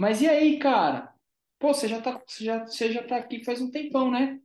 [0.00, 1.14] Mas e aí, cara?
[1.58, 4.40] Pô, você já tá, você já, você já tá aqui faz um tempão, né?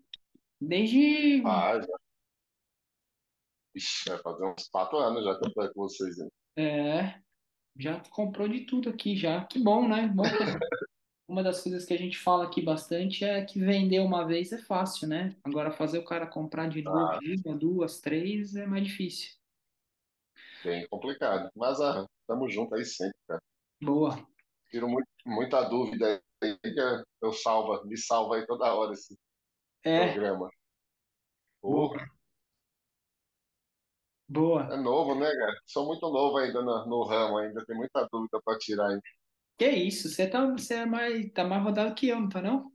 [0.61, 1.95] Desde, Ah, já,
[3.75, 6.17] ixi, vai fazer uns quatro anos já que eu tô aí com vocês.
[6.19, 6.29] hein?
[6.57, 7.19] é,
[7.79, 9.45] já comprou de tudo aqui já.
[9.45, 10.07] Que bom, né?
[10.07, 10.43] Bom que
[11.27, 14.59] uma das coisas que a gente fala aqui bastante é que vender uma vez é
[14.59, 15.35] fácil, né?
[15.43, 19.31] Agora fazer o cara comprar de novo, Ah, uma, duas, três é mais difícil.
[20.63, 21.49] bem complicado.
[21.55, 23.41] Mas ah, tamo junto aí sempre, cara.
[23.81, 24.27] Boa.
[24.69, 26.79] Tiro muito, muita dúvida aí que
[27.21, 29.17] eu salva, me salva aí toda hora esse
[29.83, 30.49] É, programa.
[31.61, 31.93] Pô,
[34.27, 35.53] boa, é novo, né, cara?
[35.67, 38.99] Sou muito novo ainda no, no ramo, ainda tem muita dúvida para tirar aí.
[39.57, 40.07] Que isso?
[40.09, 42.71] Você tá, você é mais, tá mais rodado que eu, não tá não?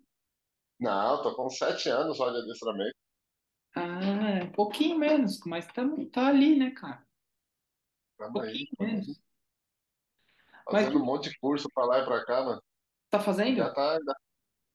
[0.81, 2.97] Não, tô com sete anos só de adestramento.
[3.75, 7.05] Ah, é um pouquinho menos, mas tá, tá ali, né, cara?
[7.05, 7.07] Um
[8.19, 9.05] Tamo aí, pouquinho aí.
[9.05, 9.21] menos.
[10.69, 12.63] Mas Fazendo um tu monte de curso para lá e para cá, mano.
[13.11, 13.21] tá
[13.57, 13.75] Já fazendo?
[13.75, 14.15] tá, já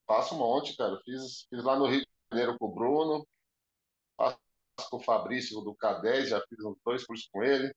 [0.08, 1.00] faço um monte, cara.
[1.06, 3.28] Fiz, fiz lá no Rio de Janeiro com o Bruno.
[4.18, 4.38] Faço
[4.90, 7.74] com o Fabrício do K10, já fiz uns dois cursos com ele.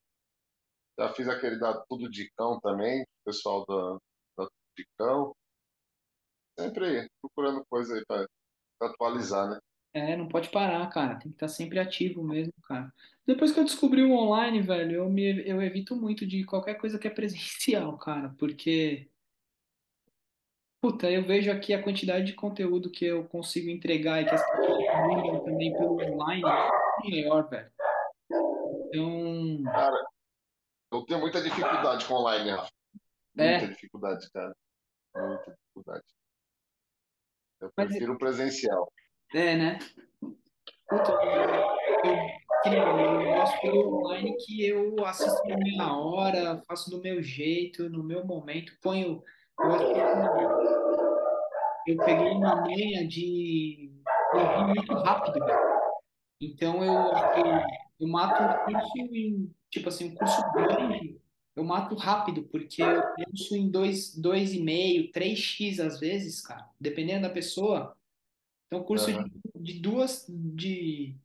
[0.99, 3.93] Já fiz aquele da Tudo de Cão também, pessoal da,
[4.37, 5.35] da Tudo de Cão.
[6.59, 8.27] Sempre procurando coisa aí para
[8.81, 9.59] atualizar, né?
[9.93, 11.17] É, não pode parar, cara.
[11.17, 12.93] Tem que estar sempre ativo mesmo, cara.
[13.29, 16.97] Depois que eu descobri o online, velho, eu me eu evito muito de qualquer coisa
[16.97, 19.07] que é presencial, cara, porque
[20.81, 24.43] puta, eu vejo aqui a quantidade de conteúdo que eu consigo entregar e que as
[24.49, 27.71] pessoas mandam também pelo online é maior, velho.
[28.87, 30.07] Então, Cara,
[30.91, 32.71] eu tenho muita dificuldade com online, Rafa.
[33.35, 34.55] Muita é, dificuldade, cara.
[35.15, 36.05] Muita dificuldade.
[37.61, 38.91] Eu mas prefiro o presencial.
[39.35, 39.79] é, né?
[40.89, 46.89] Puta, eu, que eu, eu gosto pelo online que eu assisto na minha hora, faço
[46.89, 49.23] do meu jeito, no meu momento, ponho.
[49.61, 50.79] Eu
[51.87, 53.91] eu peguei uma manha de
[54.33, 55.59] ouvir muito rápido, velho.
[56.41, 57.61] Então eu, eu,
[57.99, 61.19] eu mato um curso em, tipo assim, um curso grande,
[61.55, 66.41] eu mato rápido, porque eu penso em dois, dois e meio, três x às vezes,
[66.41, 67.95] cara, dependendo da pessoa.
[68.67, 69.27] Então, curso Aham.
[69.55, 71.17] de, de duas, de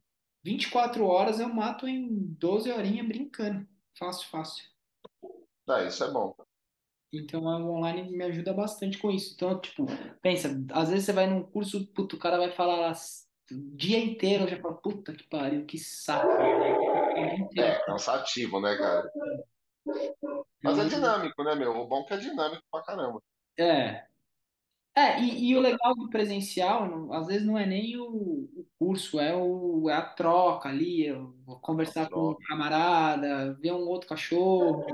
[0.44, 3.66] 24 horas eu mato em 12 horinhas brincando.
[3.99, 4.65] Fácil, fácil.
[5.66, 6.34] Ah, isso é bom.
[7.12, 9.34] Então, o online me ajuda bastante com isso.
[9.34, 9.87] Então, tipo,
[10.21, 12.94] pensa, às vezes você vai num curso, puto, o cara vai falar o
[13.77, 16.27] dia inteiro, eu já falo, puta que pariu, que saco.
[17.38, 17.69] Inteiro.
[17.69, 19.09] É, cansativo, né, cara?
[20.62, 21.72] Mas é Então, dinâmico, né, meu?
[21.76, 23.21] O bom é que é dinâmico pra caramba.
[23.59, 24.06] é.
[24.97, 28.66] É, e, e o legal do presencial, não- às vezes não é nem o, o
[28.78, 31.10] curso, é, o, é a troca ali,
[31.44, 34.84] vou conversar com um troca, camarada, ver um outro cachorro,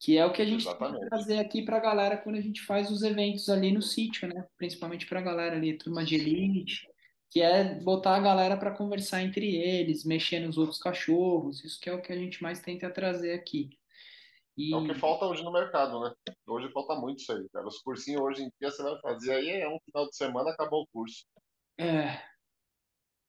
[0.00, 1.08] que é o que a gente que exatamente.
[1.08, 4.46] trazer aqui para a galera quando a gente faz os eventos ali no sítio, né?
[4.56, 6.88] Principalmente para a galera ali, turma de elite,
[7.30, 11.90] que é botar a galera para conversar entre eles, mexer nos outros cachorros, isso que
[11.90, 13.77] é o que a gente mais tenta trazer aqui.
[14.58, 16.12] É o que E falta hoje no mercado, né?
[16.46, 17.66] Hoje falta muito isso aí, cara.
[17.66, 20.82] Os cursinhos hoje em dia você vai fazer aí, é um final de semana, acabou
[20.82, 21.24] o curso.
[21.78, 22.20] é,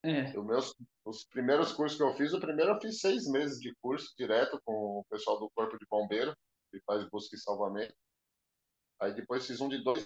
[0.03, 0.75] é, Os meus,
[1.05, 4.59] os primeiros cursos que eu fiz, o primeiro eu fiz seis meses de curso direto
[4.65, 6.33] com o pessoal do Corpo de Bombeiro,
[6.71, 7.93] que faz busca e salvamento.
[8.99, 10.03] Aí depois fiz um de dois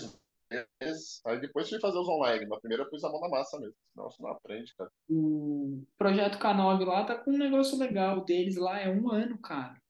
[0.52, 2.46] meses, aí depois fui fazer os online.
[2.48, 4.92] Mas primeiro eu pus a mão na massa mesmo, senão você não aprende, cara.
[5.10, 9.83] o projeto K9 lá tá com um negócio legal, deles lá é um ano, cara.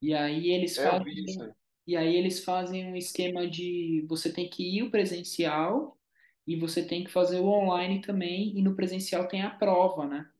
[0.00, 1.52] E aí eles É, eu fazem, vi isso aí.
[1.86, 5.98] e aí eles fazem um esquema de você tem que ir o presencial
[6.46, 10.30] e você tem que fazer o online também, e no presencial tem a prova, né?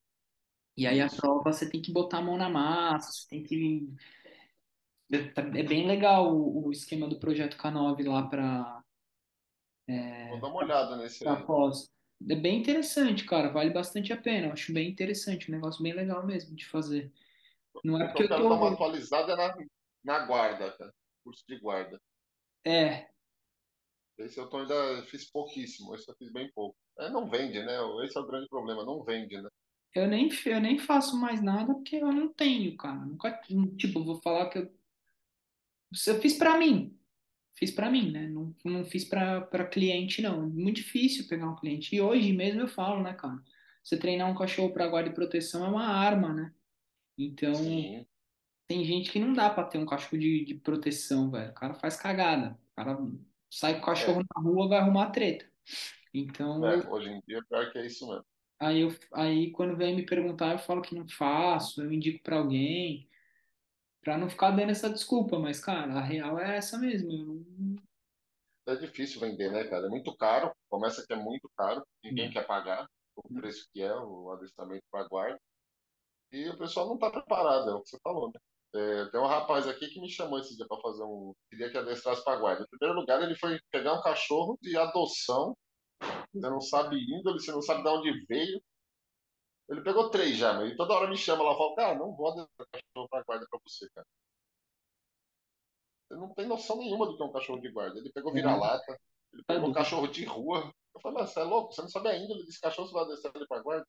[0.76, 1.16] E aí a Isso.
[1.16, 3.88] prova você tem que botar a mão na massa, você tem que.
[5.12, 8.82] É bem legal o, o esquema do projeto K9 lá para
[10.28, 11.44] Vou dar uma olhada nesse para aí.
[11.44, 11.90] pós.
[12.30, 14.48] É bem interessante, cara, vale bastante a pena.
[14.48, 17.12] Eu acho bem interessante, um negócio bem legal mesmo de fazer.
[17.84, 18.74] Não é O que porque eu eu quero dar uma tô.
[18.74, 19.54] atualizada na,
[20.04, 20.92] na guarda, cara.
[21.24, 22.00] Curso de guarda.
[22.64, 23.10] É,
[24.18, 26.76] Esse eu tô ainda fiz pouquíssimo, esse eu fiz bem pouco.
[26.98, 27.74] É, não vende, né?
[28.04, 29.48] Esse é o grande problema, não vende, né?
[29.94, 33.04] Eu nem, eu nem faço mais nada porque eu não tenho, cara.
[33.04, 33.40] Nunca,
[33.76, 34.78] tipo, vou falar que eu,
[36.06, 36.98] eu fiz pra mim.
[37.58, 38.28] Fiz pra mim, né?
[38.28, 40.44] Não, não fiz pra para cliente, não.
[40.44, 41.94] É muito difícil pegar um cliente.
[41.96, 43.42] E hoje mesmo eu falo, né, cara?
[43.84, 46.54] Você treinar um cachorro pra guarda e proteção é uma arma, né?
[47.18, 48.06] Então, Sim,
[48.66, 51.50] tem gente que não dá pra ter um cachorro de, de proteção, velho.
[51.50, 52.58] O cara faz cagada.
[52.72, 52.98] O cara
[53.50, 55.48] sai com o cachorro é, na rua, vai arrumar treta.
[56.12, 58.24] Então, eu, é, hoje em dia, pior que é isso mesmo.
[58.58, 62.38] aí, eu, aí quando vem me perguntar, eu falo que não faço, eu indico pra
[62.38, 63.08] alguém.
[64.00, 67.10] Pra não ficar dando essa desculpa, mas, cara, a real é essa mesmo.
[68.66, 69.86] Não, é difícil vender, né, cara?
[69.86, 70.52] É muito caro.
[70.68, 71.84] Começa que é muito caro.
[72.04, 72.32] Ninguém É.
[72.32, 75.40] quer pagar o preço que é o adestramento para guarda.
[76.36, 78.38] E o pessoal não está preparado, é o que você falou, né?
[78.74, 81.32] É, tem um rapaz aqui que me chamou esse dia para fazer um.
[81.48, 82.62] Queria que adestrasse para guarda.
[82.62, 85.56] Em primeiro lugar, ele foi pegar um cachorro de adoção.
[86.34, 88.62] Você não sabe índole, você não sabe de onde veio.
[89.70, 92.28] Ele pegou três já, mas toda hora me chama lá e fala: Cara, não vou
[92.28, 94.06] adestrar cachorro para guarda para você, cara.
[96.08, 97.98] Você não tem noção nenhuma do que é um cachorro de guarda.
[97.98, 98.34] Ele pegou É.
[98.34, 98.98] vira-lata,
[99.32, 99.74] ele Tá pegou doido.
[99.74, 100.70] cachorro de rua.
[100.94, 101.72] Eu falei: Mas você é louco?
[101.72, 103.86] Você não sabe a índole desse cachorro, você vai adestrar ele para guarda?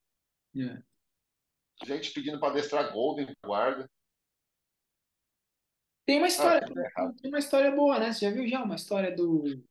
[0.55, 0.81] É.
[1.85, 3.89] Gente pedindo para adestrar Golden guarda.
[6.05, 7.15] Tem uma Ah, história, errado.
[7.21, 8.13] tem uma história boa, né?
[8.13, 9.43] Você já viu já uma história do.
[9.43, 9.63] Não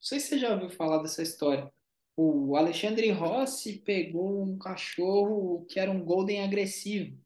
[0.00, 1.72] sei se você já ouviu falar dessa história.
[2.16, 7.18] O Alexandre Rossi pegou um cachorro que era um Golden agressivo.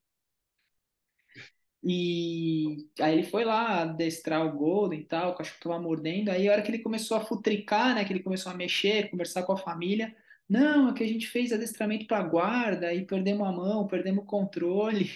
[1.87, 6.31] E aí ele foi lá adestrar o Golden e tal, o cachorro tava mordendo.
[6.31, 8.05] Aí a hora que ele começou a futricar, né?
[8.05, 10.17] Que ele começou a mexer, conversar com a família.
[10.49, 14.27] Não, é que a gente fez adestramento para guarda e perdemos a mão, perdemos o
[14.27, 15.11] controle.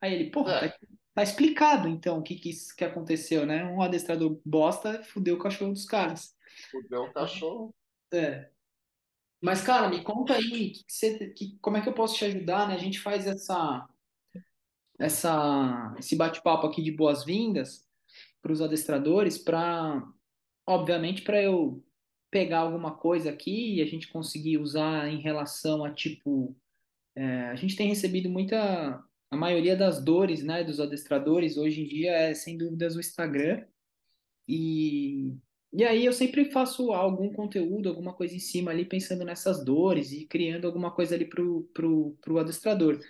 [0.00, 0.78] Aí ele, porra, tá, É,
[1.14, 3.64] tá explicado então o que, que, que aconteceu, né?
[3.64, 6.34] Um adestrador bosta fudeu o cachorro dos caras.
[6.70, 7.74] fudeu o cachorro.
[8.12, 8.50] É.
[9.40, 12.24] Mas, cara, me conta aí, que que você, que, como é que eu posso te
[12.26, 12.74] ajudar, né?
[12.74, 13.88] A gente faz essa,
[14.98, 17.88] essa, esse bate-papo aqui de boas-vindas
[18.42, 20.02] para os adestradores, para,
[20.66, 21.82] obviamente, para eu
[22.30, 26.56] pegar alguma coisa aqui e a gente conseguir usar em relação a, tipo,
[27.14, 31.86] é, a gente tem recebido muita, a maioria das dores, né, dos adestradores hoje em
[31.86, 33.64] dia é, sem dúvidas, o Instagram.
[34.48, 35.34] E,
[35.72, 40.12] e aí eu sempre faço algum conteúdo, alguma coisa em cima ali, pensando nessas dores
[40.12, 43.00] e criando alguma coisa ali pro, pro, pro adestrador.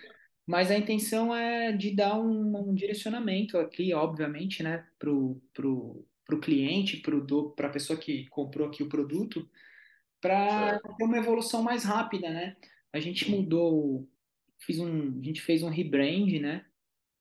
[0.45, 6.39] Mas a intenção é de dar um, um direcionamento aqui, obviamente, né, pro, pro, pro
[6.39, 9.47] cliente, pro do, pra pessoa que comprou aqui o produto,
[10.21, 12.55] para ter uma evolução mais rápida, né?
[12.93, 14.07] A gente mudou,
[14.59, 16.65] fiz um, a gente fez um rebrand, né?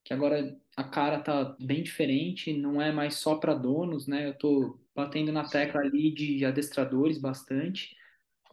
[0.04, 4.28] que agora a cara tá bem diferente, não é mais só para donos, né?
[4.28, 7.96] Eu tô batendo na tecla ali de adestradores bastante,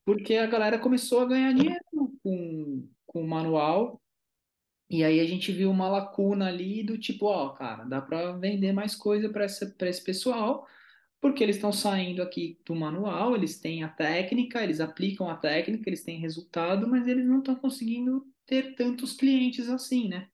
[0.06, 1.83] porque a galera começou a ganhar dinheiro
[2.24, 4.01] com, com o manual,
[4.89, 8.72] e aí a gente viu uma lacuna ali do tipo, ó, cara, dá para vender
[8.72, 10.66] mais coisa para esse, pessoal,
[11.19, 15.89] porque eles estão saindo aqui do manual, eles têm a técnica, eles aplicam a técnica,
[15.89, 20.30] eles têm resultado, mas eles não estão conseguindo ter tantos clientes assim, né?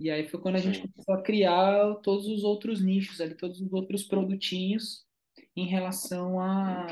[0.00, 3.34] E aí foi quando a gente sim, começou a criar todos os outros nichos ali,
[3.34, 5.06] todos os outros produtinhos
[5.54, 6.86] em relação a,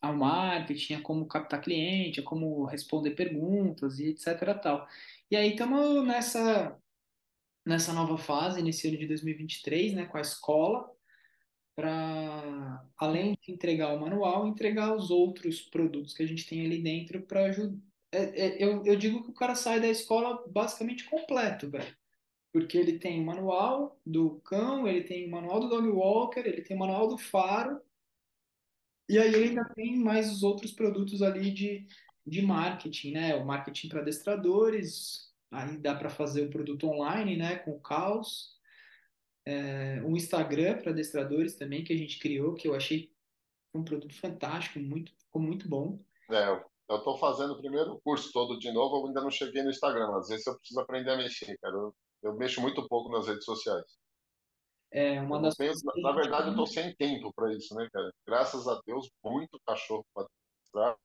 [0.00, 4.86] ao marketing, a como captar cliente, a como responder perguntas e etc tal.
[5.30, 6.78] E aí estamos nessa,
[7.64, 10.90] nessa nova fase, nesse ano de 2023, né, com a escola,
[11.76, 16.82] para, além de entregar o manual, entregar os outros produtos que a gente tem ali
[16.82, 17.78] dentro para ajudar.
[18.58, 21.94] eu, eu digo que o cara sai da escola basicamente completo, velho.
[22.50, 26.62] Porque ele tem o manual do cão, ele tem o manual do dog walker, ele
[26.62, 27.80] tem o manual do faro,
[29.08, 31.86] e aí ele ainda tem mais os outros produtos ali de,
[32.28, 33.34] de marketing, né?
[33.36, 37.56] O marketing para adestradores, aí dá para fazer o produto online, né?
[37.56, 38.56] Com o Caos.
[39.46, 43.10] É, o Instagram para adestradores também, que a gente criou, que eu achei
[43.74, 45.98] um produto fantástico, muito, ficou muito bom.
[46.30, 49.70] É, eu tô fazendo o primeiro curso todo de novo, eu ainda não cheguei no
[49.70, 50.16] Instagram.
[50.16, 51.74] Às vezes eu preciso aprender a mexer, cara.
[51.74, 53.84] Eu, eu mexo muito pouco nas redes sociais.
[54.90, 57.88] É uma das tenho, coisas na na verdade, eu tô sem tempo para isso, né,
[57.92, 58.10] cara?
[58.26, 60.96] Graças a Deus, muito cachorro para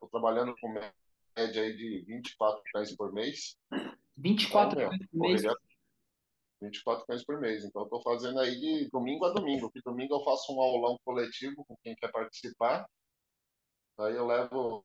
[0.00, 3.56] Tô trabalhando com média aí de 24 cães por mês.
[3.70, 5.58] Então, 24 meu, reais por mês, correria
[6.60, 7.64] 24 cães por mês.
[7.64, 9.70] Então, eu tô fazendo aí de domingo a domingo.
[9.70, 12.88] Que domingo eu faço um aulão coletivo com quem quer participar.
[13.98, 14.84] Aí eu levo,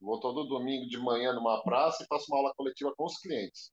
[0.00, 3.72] vou todo domingo de manhã numa praça e faço uma aula coletiva com os clientes.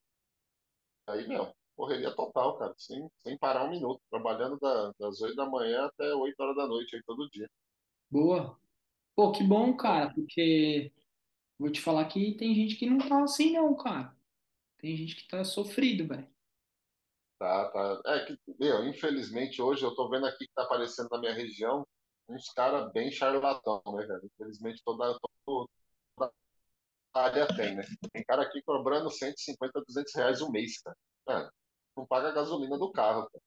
[1.06, 5.46] Aí, meu, correria total, cara, sem, sem parar um minuto, trabalhando da- das 8 da
[5.48, 7.50] manhã até 8 horas da noite aí todo dia.
[8.10, 8.58] boa.
[9.14, 10.92] Pô, que bom, cara, porque
[11.58, 14.16] vou te falar que tem gente que não tá assim não, cara.
[14.78, 16.26] Tem gente que tá sofrido, velho.
[17.38, 18.02] Tá, tá.
[18.06, 21.86] É que, meu, infelizmente hoje eu tô vendo aqui que tá aparecendo na minha região
[22.28, 24.20] uns caras bem charlatão, né, cara?
[24.24, 25.68] Infelizmente toda, toda
[27.14, 27.82] área tem, né?
[28.12, 30.80] Tem cara aqui cobrando 150, 200 reais o mês.
[31.26, 31.52] Cara,
[31.96, 33.44] não paga a gasolina do carro, cara.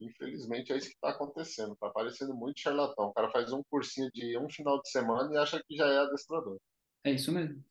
[0.00, 1.76] Infelizmente é isso que está acontecendo.
[1.76, 3.06] Tá aparecendo muito charlatão.
[3.06, 5.98] O cara faz um cursinho de um final de semana e acha que já é
[5.98, 6.58] adestrador.
[7.04, 7.64] É isso mesmo.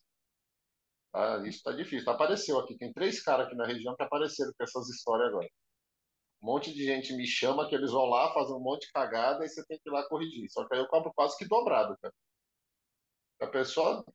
[1.12, 1.48] Tá?
[1.48, 2.10] Isso tá difícil.
[2.10, 2.77] Apareceu aqui.
[2.77, 5.48] Tem três caras aqui na região que apareceram com essas histórias agora.
[6.41, 9.46] Um monte de gente me chama que eles vão lá, fazem um monte de cagada
[9.46, 10.50] e você tem que ir lá corrigir.
[10.50, 12.13] Só que aí eu cobro quase que dobrado, cara.
[13.41, 14.05] A pessoa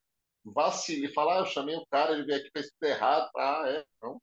[0.45, 3.31] vacila e fala, ah, eu chamei o cara, ele veio aqui fez tudo errado.
[3.37, 3.85] Ah, é?
[4.03, 4.21] Não.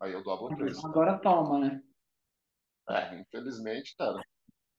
[0.00, 0.86] Aí eu dobro o preço.
[0.86, 1.82] Agora toma, né?
[2.88, 4.20] É, infelizmente, cara,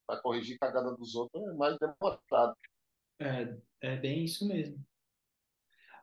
[0.07, 2.57] pra corrigir cagada dos outros é mais demorado.
[3.19, 4.83] É, é bem isso mesmo.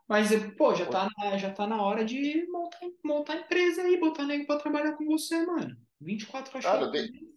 [0.09, 4.25] Mas, pô, já tá na, já tá na hora de montar, montar empresa aí, botar
[4.25, 5.77] nego pra trabalhar com você, mano.
[6.01, 6.87] 24 Cara, cachorros.
[6.87, 7.37] eu, dei-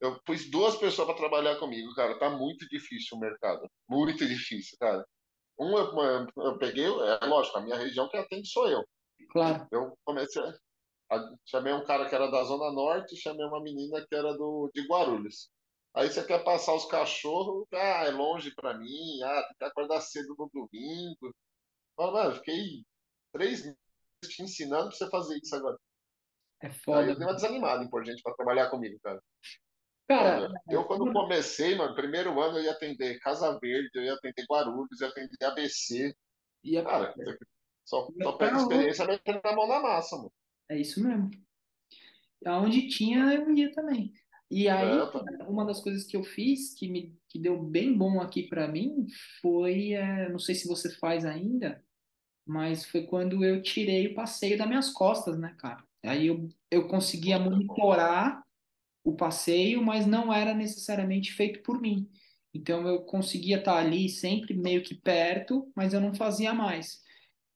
[0.00, 2.18] eu pus duas pessoas pra trabalhar comigo, cara.
[2.20, 3.68] Tá muito difícil o mercado.
[3.88, 5.04] Muito difícil, cara.
[5.58, 8.84] Um eu, eu peguei, é lógico, a minha região que atende sou eu.
[9.30, 9.66] Claro.
[9.72, 10.42] Eu comecei,
[11.14, 14.32] a- chamei um cara que era da Zona Norte e chamei uma menina que era
[14.34, 15.50] do, de Guarulhos.
[15.94, 20.00] Aí você quer passar os cachorros, ah, é longe pra mim, ah, tem que acordar
[20.00, 21.34] cedo no domingo.
[21.94, 22.82] Fala, mano, fiquei
[23.32, 23.78] três meses
[24.26, 25.76] te ensinando pra você fazer isso agora.
[26.62, 27.10] É Aí foda.
[27.10, 29.20] eu dei uma desanimada em pôr gente pra trabalhar comigo, cara.
[30.08, 34.14] Cara, Olha, eu quando comecei, mano, primeiro ano eu ia atender Casa Verde, eu ia
[34.14, 36.14] atender Guarulhos, eu ia atender ABC.
[36.64, 37.14] ia, Cara,
[37.84, 40.32] só, só pega experiência metendo a mão na massa, mano.
[40.72, 41.30] É isso mesmo.
[42.44, 44.12] Aonde tinha, eu ia também.
[44.50, 45.24] E aí, É, tá.
[45.48, 49.06] uma das coisas que eu fiz que me que deu bem bom aqui pra mim
[49.40, 51.82] foi, é, não sei se você faz ainda,
[52.46, 55.84] mas foi quando eu tirei o passeio das minhas costas, né, cara?
[56.04, 58.42] Aí eu, eu conseguia monitorar
[59.04, 62.10] o passeio, mas não era necessariamente feito por mim.
[62.54, 67.01] Então eu conseguia estar ali sempre meio que perto, mas eu não fazia mais.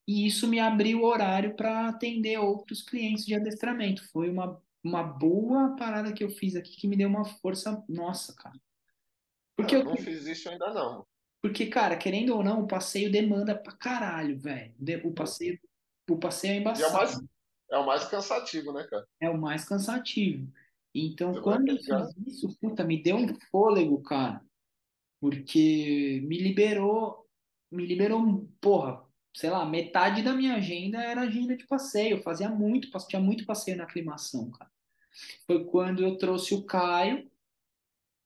[0.06, 4.08] E isso me abriu o horário para atender outros clientes de adestramento.
[4.10, 8.34] Foi uma, uma boa parada que eu fiz aqui que me deu uma força, nossa,
[8.36, 8.58] cara.
[9.56, 11.06] Porque, Eu eu, não fiz isso ainda não.
[11.42, 14.74] porque, cara, querendo ou não, o passeio demanda pra caralho, velho.
[15.04, 15.58] O passeio,
[16.10, 16.92] o passeio é E é o embaçado.
[16.92, 17.24] mais,
[17.70, 19.06] é o mais cansativo, né, cara?
[19.20, 20.50] é o mais cansativo.
[20.94, 24.42] Então, Você quando eu fiz isso, puta, me deu um fôlego, cara,
[25.20, 27.28] porque me liberou,
[27.70, 29.05] me liberou, porra,
[29.36, 32.16] sei lá, metade da minha agenda era agenda de passeio.
[32.16, 34.70] Eu fazia muito, tinha muito passeio na aclimação, cara.
[35.46, 37.30] Foi quando eu trouxe o Caio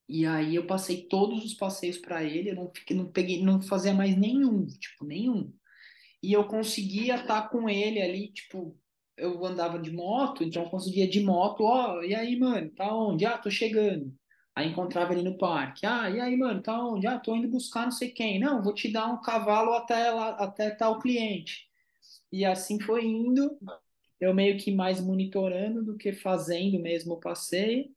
[0.09, 3.61] e aí eu passei todos os passeios para ele, eu não fiquei, não peguei, não
[3.61, 5.53] fazia mais nenhum, tipo, nenhum.
[6.23, 8.79] E eu conseguia estar com ele ali, tipo,
[9.17, 13.27] eu andava de moto, então eu conseguia de moto, ó, e aí, mano, tá onde?
[13.27, 14.17] Ah, tô chegando.
[14.61, 15.87] Aí encontrava ele no parque.
[15.87, 17.07] Ah, e aí, mano, tá onde?
[17.07, 18.39] Ah, tô indo buscar não sei quem.
[18.41, 21.69] Não, vou te dar um cavalo até lá, até tal cliente.
[22.33, 23.59] E assim foi indo,
[24.21, 27.91] eu meio que mais monitorando do que fazendo mesmo o passeio.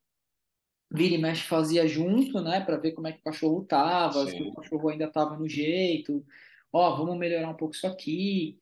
[0.92, 4.44] Vira e mexe fazia junto, né, para ver como é que o cachorro tava, se
[4.44, 6.24] o Sim, cachorro ainda tava no jeito.
[6.72, 8.60] Ó, vamos melhorar um pouco isso aqui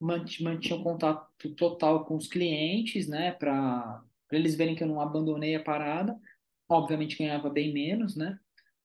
[0.00, 4.02] mant- mantinha um contato total com os clientes, né, para
[4.32, 6.18] eles verem que eu não abandonei a parada.
[6.68, 8.38] Obviamente ganhava bem menos, né?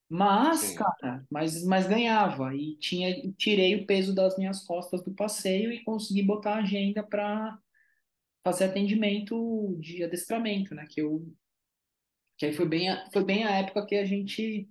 [0.10, 0.76] Mas, sim.
[0.76, 5.84] cara, mas, mas ganhava e tinha tirei o peso das minhas costas do passeio e
[5.84, 7.60] consegui botar a agenda para
[8.44, 10.88] fazer atendimento de adestramento, né?
[10.90, 11.34] Que eu
[12.38, 14.70] que aí foi bem a, foi bem a época que a gente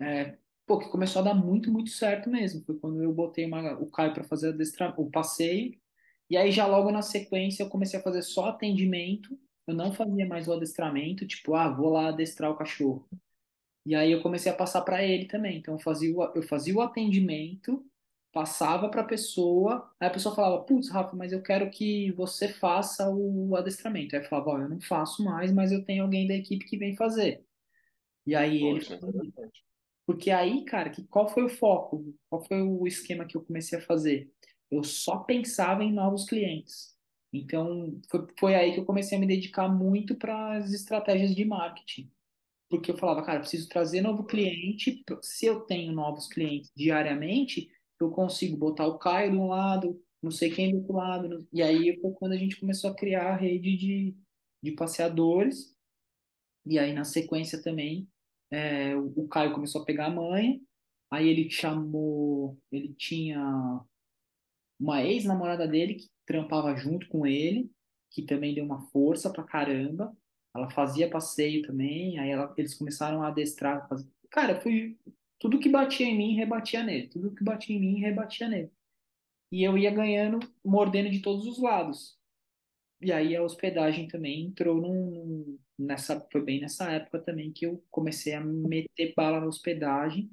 [0.00, 2.64] é, pô, que começou a dar muito, muito certo mesmo.
[2.64, 5.78] Foi quando eu botei uma- o Caio para fazer adestra, o passeio
[6.30, 9.38] E aí já logo na sequência eu comecei a fazer só atendimento.
[9.66, 13.08] Eu não fazia mais o adestramento, tipo, ah, vou lá adestrar o cachorro.
[13.86, 15.58] E aí eu comecei a passar para ele também.
[15.58, 17.84] Então eu fazia o, eu fazia o atendimento,
[18.32, 22.48] passava para a pessoa, aí a pessoa falava, putz, Rafa, mas eu quero que você
[22.48, 24.14] faça o adestramento.
[24.14, 26.76] Aí eu falava, ó, eu não faço mais, mas eu tenho alguém da equipe que
[26.76, 27.44] vem fazer.
[28.26, 29.64] E aí ele Poxa, interessante.
[30.06, 32.14] porque aí, cara, que, qual foi o foco?
[32.28, 34.30] Qual foi o esquema que eu comecei a fazer?
[34.70, 36.96] Eu só pensava em novos clientes.
[37.32, 41.44] Então, foi, foi aí que eu comecei a me dedicar muito para as estratégias de
[41.44, 42.10] marketing.
[42.68, 45.02] Porque eu falava, cara, preciso trazer novo cliente.
[45.22, 47.68] Se eu tenho novos clientes diariamente,
[48.00, 51.48] eu consigo botar o Caio de um lado, não sei quem do outro lado.
[51.52, 54.16] E aí foi quando a gente começou a criar a rede de,
[54.62, 55.74] de passeadores.
[56.66, 58.08] E aí, na sequência também,
[58.50, 60.60] é, o Caio começou a pegar a manha.
[61.10, 63.40] Aí ele chamou, ele tinha
[64.78, 67.68] uma ex-namorada dele que trampava junto com ele,
[68.08, 70.16] que também deu uma força pra caramba.
[70.54, 73.88] Ela fazia passeio também, aí ela- eles começaram a adestrar.
[74.30, 74.96] Cara, foi
[75.40, 77.08] tudo que batia em mim, rebatia nele.
[77.08, 78.70] Tudo que batia em mim, rebatia nele.
[79.52, 82.16] E eu ia ganhando, mordendo de todos os lados.
[83.00, 87.82] E aí a hospedagem também entrou num, nessa, foi bem nessa época também que eu
[87.90, 90.30] comecei a meter bala na hospedagem.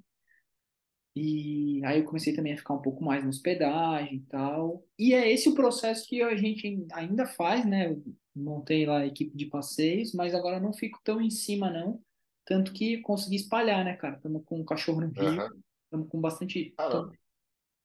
[1.20, 4.86] E aí eu comecei também a ficar um pouco mais na hospedagem e tal.
[5.00, 8.00] E é esse o processo que a gente ainda faz, né?
[8.36, 12.00] montei lá a equipe de passeios, mas agora eu não fico tão em cima, não.
[12.46, 14.16] Tanto que consegui espalhar, né, cara?
[14.16, 16.72] Estamos com um cachorro no Rio, estamos com bastante.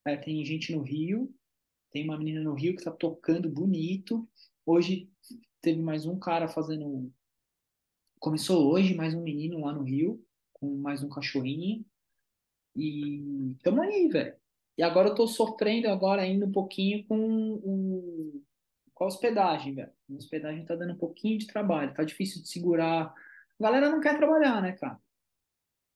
[0.05, 1.35] é, tem gente no Rio,
[1.91, 4.29] tem uma menina no Rio que tá tocando bonito.
[4.67, 5.11] Hoje
[5.63, 7.11] teve mais um cara fazendo.
[8.21, 10.23] Começou hoje mais um menino lá no Rio,
[10.53, 11.83] com mais um cachorrinho.
[12.75, 14.35] E tamo aí, velho.
[14.77, 18.43] E agora eu tô sofrendo agora ainda um pouquinho com o,
[18.95, 19.93] com a hospedagem, velho.
[20.11, 23.15] A hospedagem tá dando um pouquinho de trabalho, tá difícil de segurar.
[23.61, 24.99] A galera não quer trabalhar, né, cara?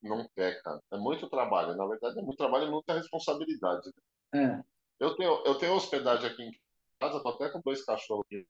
[0.03, 0.81] não quer, cara.
[0.93, 1.75] É muito trabalho.
[1.75, 3.91] Na verdade, é muito trabalho e muita responsabilidade.
[4.35, 4.63] É,
[5.01, 6.53] Eu tenho, eu tenho hospedagem aqui em
[7.01, 8.47] casa, tô até com dois cachorros aqui.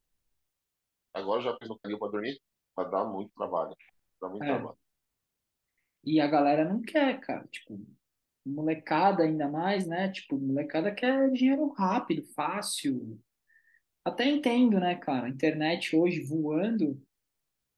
[1.13, 2.39] Agora já fiz no canil para dormir,
[2.75, 3.75] mas dá muito trabalho.
[4.21, 4.47] Dá muito é.
[4.47, 4.77] trabalho.
[6.03, 7.47] E a galera não quer, cara.
[7.47, 7.79] Tipo,
[8.47, 10.11] molecada ainda mais, né?
[10.11, 13.19] Tipo, molecada quer dinheiro rápido, fácil.
[14.05, 15.27] Até entendo, né, cara?
[15.27, 17.01] A internet hoje voando,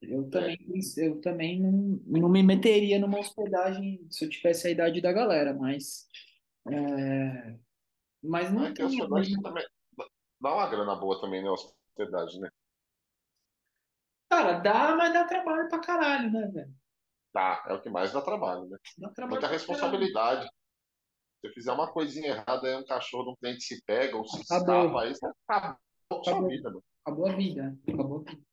[0.02, 0.58] eu É, também,
[0.98, 5.54] eu também não, não me meteria numa hospedagem se eu tivesse a idade da galera,
[5.54, 6.08] mas,
[8.24, 9.66] mas não é que a tem hospedagem também
[10.42, 11.50] dá uma grana boa também, né?
[11.50, 12.50] Hospedagem, né?
[14.30, 16.74] Cara, dá, mas dá trabalho pra caralho, né, velho?
[17.32, 18.78] Tá, é o que mais dá trabalho, né?
[18.98, 20.50] Dá trabalho Muita responsabilidade.
[21.39, 24.25] Se você fizer uma coisinha errada, aí um cachorro de um cliente se pega ou
[24.25, 25.77] se Acabou, escapa, aí você acabou
[26.09, 26.83] com a sua acabou, vida, mano.
[27.05, 28.44] acabou a vida, acabou a vida.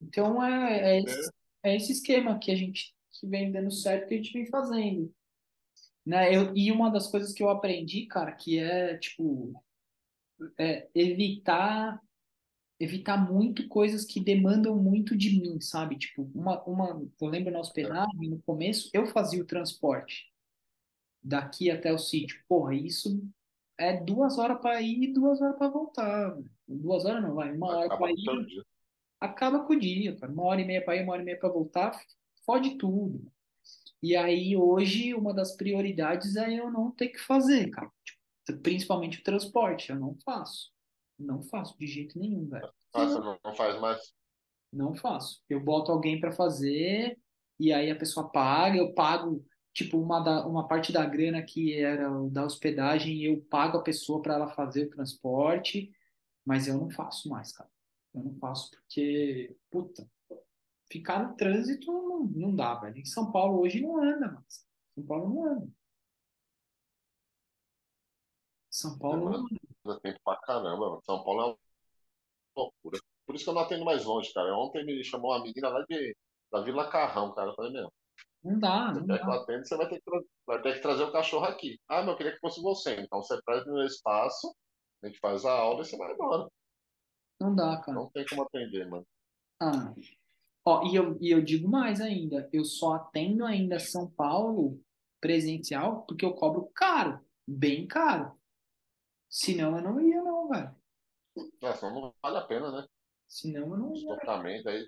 [0.00, 1.30] Então é, é esse,
[1.62, 4.46] É, é esse esquema que a gente que vem dando certo que a gente vem
[4.46, 5.12] fazendo,
[6.06, 6.34] né?
[6.34, 9.62] Eu, e uma das coisas que eu aprendi, cara, que é tipo
[10.56, 12.00] é evitar
[12.80, 15.98] evitar muito coisas que demandam muito de mim, sabe?
[15.98, 17.60] Tipo, uma, uma, eu lembro na é.
[17.60, 20.32] hospedagem, no começo, eu fazia o transporte
[21.22, 22.42] daqui até o sítio.
[22.48, 23.22] Porra, isso
[23.78, 26.36] é duas horas para ir e duas horas para voltar.
[26.66, 28.64] Duas horas não, vai, uma hora para ir,
[29.20, 30.32] acaba com o dia, cara.
[30.32, 32.00] Uma hora e meia para ir, uma hora e meia para voltar,
[32.44, 33.30] fode tudo.
[34.02, 37.90] E aí, hoje, uma das prioridades é eu não ter que fazer, cara.
[38.04, 40.70] Tipo, principalmente o transporte, eu não faço.
[41.18, 42.72] Não faço de jeito nenhum, velho.
[42.94, 44.14] Você não não faz mais?
[44.72, 45.42] Não faço.
[45.48, 47.18] Eu boto alguém para fazer
[47.58, 49.44] e aí a pessoa paga, eu pago
[49.78, 54.20] tipo uma, da, uma parte da grana que era da hospedagem, eu pago a pessoa
[54.20, 55.92] para ela fazer o transporte,
[56.44, 57.70] mas eu não faço mais, cara.
[58.12, 60.10] Eu não faço porque, puta,
[60.90, 62.98] ficar no trânsito não, não dá, velho.
[62.98, 64.66] Em São Paulo hoje não anda mais.
[64.96, 65.68] São Paulo não anda.
[68.68, 70.00] São Paulo não Demanda anda.
[70.00, 71.02] tempo pra caramba, mano.
[71.04, 71.58] São Paulo é uma
[72.56, 72.98] loucura.
[73.26, 74.56] Por isso que eu não atendo mais longe, cara.
[74.56, 76.16] Ontem me chamou uma menina lá de,
[76.50, 77.50] da Vila Carrão, cara.
[77.50, 77.92] Eu falei, meu,
[78.42, 79.42] Não dá, você não quer que eu dá.
[79.42, 80.10] atenda, você vai ter que,
[80.46, 81.78] vai ter que trazer o cachorro aqui.
[81.88, 83.00] Ah, mas eu queria que fosse você.
[83.00, 84.54] Então você traz no espaço,
[85.02, 86.48] a gente faz a aula e você vai embora.
[87.40, 87.98] Não dá, cara.
[87.98, 89.06] Não tem como atender, mano.
[89.60, 89.92] Ah,
[90.64, 94.78] Ó, e eu, e eu digo mais ainda, eu só atendo ainda São Paulo
[95.18, 98.38] presencial porque eu cobro caro, bem caro.
[99.30, 100.76] Senão eu não ia não, velho.
[101.62, 102.86] É, senão não vale a pena, né?
[103.26, 103.94] Senão eu não ia.
[103.94, 104.86] Deslocamento aí.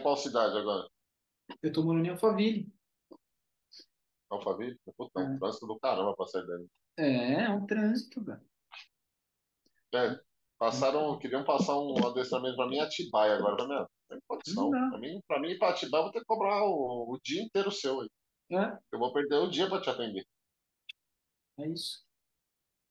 [0.00, 0.88] Qual cidade agora?
[1.62, 2.72] Eu tô morando em Alphaville.
[4.30, 4.78] Alphaville?
[4.96, 6.66] Puta, é um É, trânsito do caramba pra sair dali.
[6.98, 8.40] é é um trânsito, velho.
[9.94, 10.20] É,
[10.58, 14.22] passaram, queriam passar um adestramento pra mim em Atibaia agora, pra mim, não tem Não
[14.26, 14.70] condição.
[14.70, 14.88] dá.
[14.90, 17.42] Pra mim, pra mim ir pra Atibaia, eu vou ter que cobrar o, o dia
[17.42, 18.08] inteiro seu aí.
[18.52, 20.24] É, Eu vou perder o dia pra te atender.
[21.58, 22.04] é isso.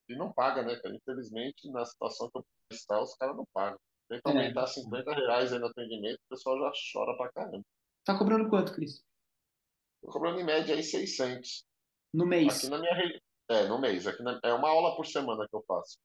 [0.10, 0.96] E não paga, né, cara?
[0.96, 3.80] Infelizmente, na situação que eu estou, os caras não pagam.
[4.10, 4.34] Tenta É.
[4.34, 7.64] aumentar 50 reais aí no atendimento, o pessoal já chora pra caramba.
[8.04, 9.04] Tá cobrando quanto, Cris?
[10.02, 11.66] Tô cobrando em média aí 600.
[12.14, 12.70] No Aqui mês?
[12.70, 13.20] na minha região.
[13.50, 14.06] É, no mês.
[14.08, 15.98] Aqui na- É uma aula por semana que eu faço.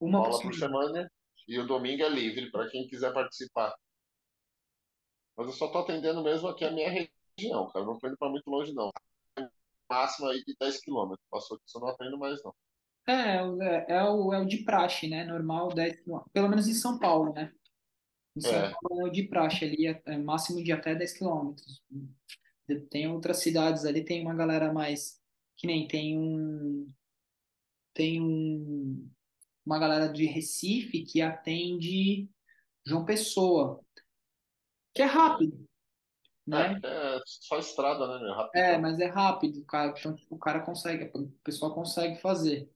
[0.00, 1.10] Uma Uma aula por semana.
[1.48, 3.74] e o domingo é livre para quem quiser participar.
[5.36, 7.84] Mas eu só tô atendendo mesmo aqui a minha região, cara.
[7.84, 8.90] Eu não tô indo para muito longe, não.
[9.90, 11.26] Máximo aí de 10 quilômetros.
[11.30, 12.54] Passou disso, eu não atendo mais, não.
[13.08, 15.24] É, é, o- é, o, é o de praxe, né?
[15.24, 16.32] Normal, 10 quilômetros.
[16.32, 17.52] Pelo menos em São Paulo, né?
[18.36, 21.82] Em São É, Paulo é de praxe ali, é, é máximo de até 10 quilômetros.
[22.88, 25.20] Tem outras cidades ali, tem uma galera mais,
[25.56, 26.92] que nem tem um,
[27.92, 29.10] tem um,
[29.66, 32.30] uma galera de Recife que atende
[32.86, 33.84] João Pessoa,
[34.94, 35.68] que é rápido,
[36.48, 36.68] é, né?
[36.70, 38.50] porque é só estrada, né, meu?
[38.54, 42.70] É, mas é rápido, o cara, então, tipo, o cara consegue, o pessoal consegue fazer.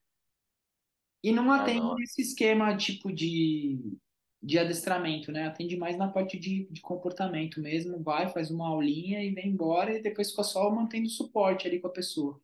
[1.23, 1.95] E não Ah, atende não.
[1.95, 3.99] nesse esquema, tipo, de,
[4.45, 5.47] de adestramento, né?
[5.47, 9.97] Atende mais na parte de, de comportamento mesmo, vai, faz uma aulinha e vem embora
[9.97, 12.39] e depois fica só mantendo suporte ali com a pessoa.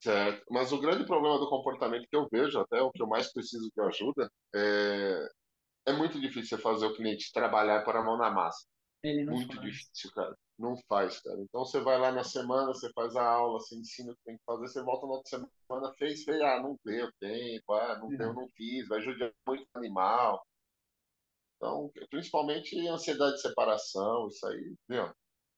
[0.00, 0.44] Certo.
[0.50, 3.70] Mas o grande problema do comportamento que eu vejo, até o que eu mais preciso
[3.74, 5.28] de ajuda, é
[5.86, 8.66] é muito difícil fazer o cliente trabalhar pôr a mão na massa.
[9.04, 9.60] Ele não Muito faz.
[9.70, 10.34] difícil, cara.
[10.58, 11.38] Não faz, cara.
[11.42, 14.36] Então você vai lá na semana, você faz a aula, você ensina o que tem
[14.38, 15.28] que fazer, você volta na outra
[15.68, 18.32] semana, fez, fez, ah, não deu tempo, ah, não deu, É.
[18.32, 20.42] não fiz, vai judiar muito o animal.
[21.56, 25.12] Então, principalmente ansiedade de separação, isso aí, meu,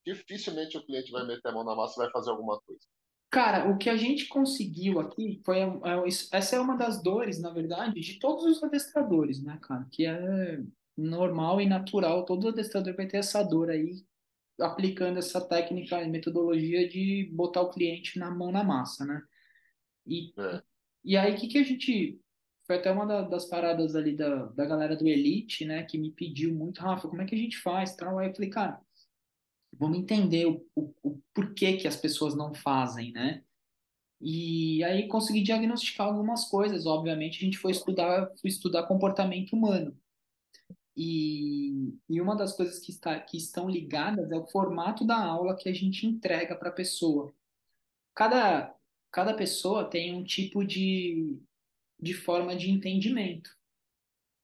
[0.05, 2.83] dificilmente o cliente vai meter a mão na massa e vai fazer alguma coisa.
[3.31, 5.59] Cara, o que a gente conseguiu aqui foi.
[5.61, 5.69] é,
[6.33, 9.87] essa é uma das dores, na verdade, de todos os adestradores, né, cara?
[9.91, 10.61] Que é
[10.97, 12.25] normal e natural.
[12.25, 14.05] Todo adestrador vai ter essa dor aí,
[14.61, 19.23] aplicando essa técnica e metodologia de botar o cliente na mão na massa, né?
[20.07, 20.63] E, É,
[21.05, 22.21] e aí, o que que a gente.
[22.67, 26.11] Foi até uma da- das paradas ali da, da galera do Elite, né, que me
[26.13, 28.19] pediu muito, Rafa, como é que a gente faz, tal?
[28.19, 28.81] Aí eu falei, cara,
[29.73, 33.45] vamos entender o, o, o porquê que as pessoas não fazem, né?
[34.21, 36.87] E aí consegui diagnosticar algumas coisas.
[36.87, 39.97] Obviamente, a gente foi estudar, foi estudar comportamento humano.
[40.97, 45.57] E, e uma das coisas que, está, que estão ligadas é o formato da aula
[45.57, 47.35] que a gente entrega para a pessoa.
[48.15, 48.75] Cada,
[49.13, 51.39] cada pessoa tem um tipo de,
[52.01, 53.51] de forma de entendimento,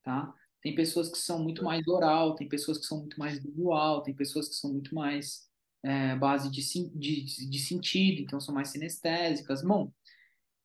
[0.02, 0.34] tá?
[0.60, 4.14] Tem pessoas que são muito mais oral, tem pessoas que são muito mais visual, tem
[4.14, 5.48] pessoas que são muito mais
[5.82, 6.60] é, base de,
[6.90, 9.62] de, de sentido, então são mais sinestésicas.
[9.62, 9.90] Bom,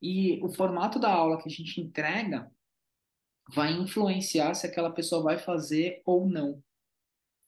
[0.01, 2.51] e o formato da aula que a gente entrega
[3.53, 6.63] vai influenciar se aquela pessoa vai fazer ou não.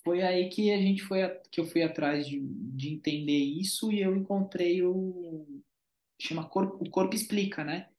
[0.04, 1.20] Foi aí que a gente foi,
[1.52, 5.62] que eu fui atrás de, de entender isso e eu encontrei o
[6.22, 7.90] chama Corpo, o Corpo Explica, né?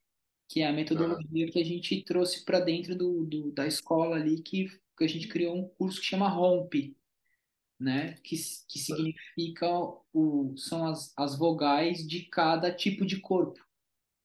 [0.48, 4.42] Que é a metodologia que a gente trouxe para dentro do, do- da escola ali,
[4.42, 6.96] que, que a gente criou um curso que chama ROMP,
[7.78, 8.14] né?
[8.24, 8.36] Que,
[8.68, 9.66] que significa
[10.12, 13.60] o, são as, as vogais de cada tipo de corpo.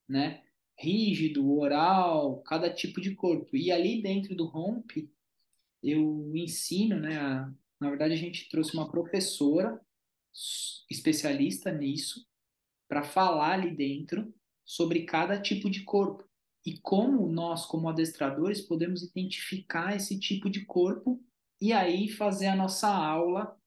[0.09, 0.44] né?
[0.77, 3.55] Rígido, oral, cada tipo de corpo.
[3.55, 5.09] E ali dentro do ROMP,
[5.83, 7.17] eu ensino, né?
[7.19, 9.81] a- na verdade, a gente trouxe uma professora
[10.89, 12.25] especialista nisso
[12.87, 14.33] para falar ali dentro
[14.65, 16.25] sobre cada tipo de corpo.
[16.65, 21.23] E como nós, como adestradores, podemos identificar esse tipo de corpo
[21.61, 23.57] e aí fazer a nossa aula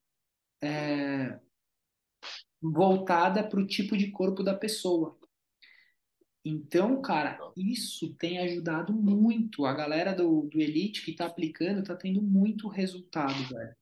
[2.63, 5.18] voltada para o tipo de corpo da pessoa.
[6.45, 9.67] Então, cara, isso tem ajudado muito.
[9.67, 13.75] A galera do, do Elite que tá aplicando tá tendo muito resultado, velho.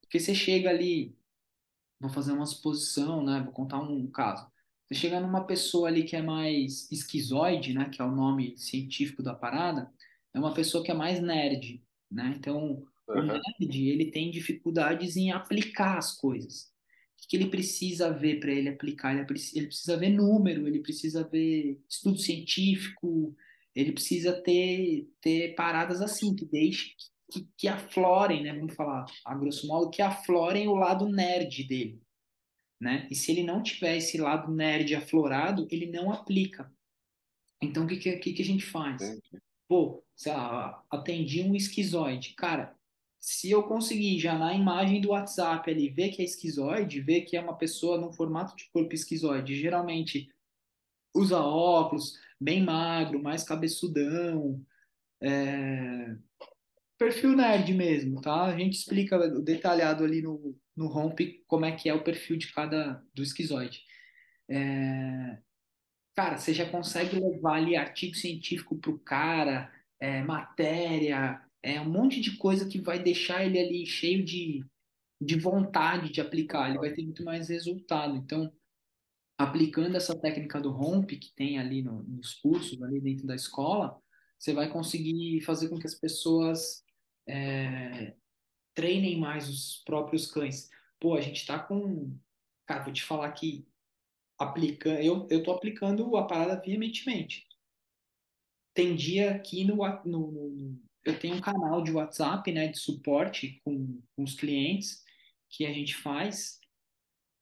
[0.00, 1.16] Porque você chega ali,
[2.00, 3.42] vou fazer uma suposição, né?
[3.42, 4.46] Vou contar um caso.
[4.86, 7.88] Você chega numa pessoa ali que é mais esquizoide, né?
[7.88, 9.90] Que é o nome científico da parada,
[10.32, 12.34] é uma pessoa que é mais nerd, né?
[12.36, 16.73] Então, o Aham, nerd, ele tem dificuldades em aplicar as coisas.
[17.22, 19.14] O que ele precisa ver para ele aplicar?
[19.14, 23.34] Ele preci- ele precisa ver número, ele precisa ver estudo científico,
[23.74, 26.94] ele precisa ter, ter paradas assim, que deixe,
[27.30, 28.52] que, que aflorem, né?
[28.54, 32.00] Vamos falar a grosso modo, que aflorem o lado nerd dele
[32.80, 33.08] né?
[33.10, 36.70] E se ele não tiver esse lado nerd aflorado, ele não aplica.
[37.62, 39.02] Então, o que, que, que a gente faz?
[39.66, 42.34] Pô, sei lá, atendi um esquizoide.
[42.34, 42.76] Cara,
[43.24, 47.38] se eu conseguir já na imagem do WhatsApp ali ver que é esquizoide, ver que
[47.38, 50.28] é uma pessoa no formato de corpo esquizoide, geralmente
[51.14, 54.62] usa óculos, bem magro, mais cabeçudão,
[56.98, 58.44] perfil nerd mesmo, tá?
[58.44, 62.52] A gente explica detalhado ali no, no Romp como é que é o perfil de
[62.52, 63.80] cada do esquizoide.
[66.14, 72.20] Cara, você já consegue levar ali artigo científico pro cara, é, matéria, é um monte
[72.20, 74.64] de coisa que vai deixar ele ali cheio de,
[75.20, 76.70] de vontade de aplicar.
[76.70, 78.16] Ele vai ter muito mais resultado.
[78.16, 78.52] Então,
[79.38, 84.00] aplicando essa técnica do ROMP que tem ali no- nos cursos, ali dentro da escola,
[84.38, 86.84] você vai conseguir fazer com que as pessoas
[87.28, 88.14] é,
[88.74, 90.70] treinem mais os próprios cães.
[91.00, 92.16] Pô, a gente tá com.
[92.66, 93.66] Cara, vou te falar que
[94.38, 97.46] aplicando, eu, eu tô aplicando a parada veementemente.
[98.72, 103.60] Tem dia aqui no, no, no- eu tenho um canal de WhatsApp, né, de suporte
[103.64, 105.04] com, com os clientes
[105.48, 106.58] que a gente faz.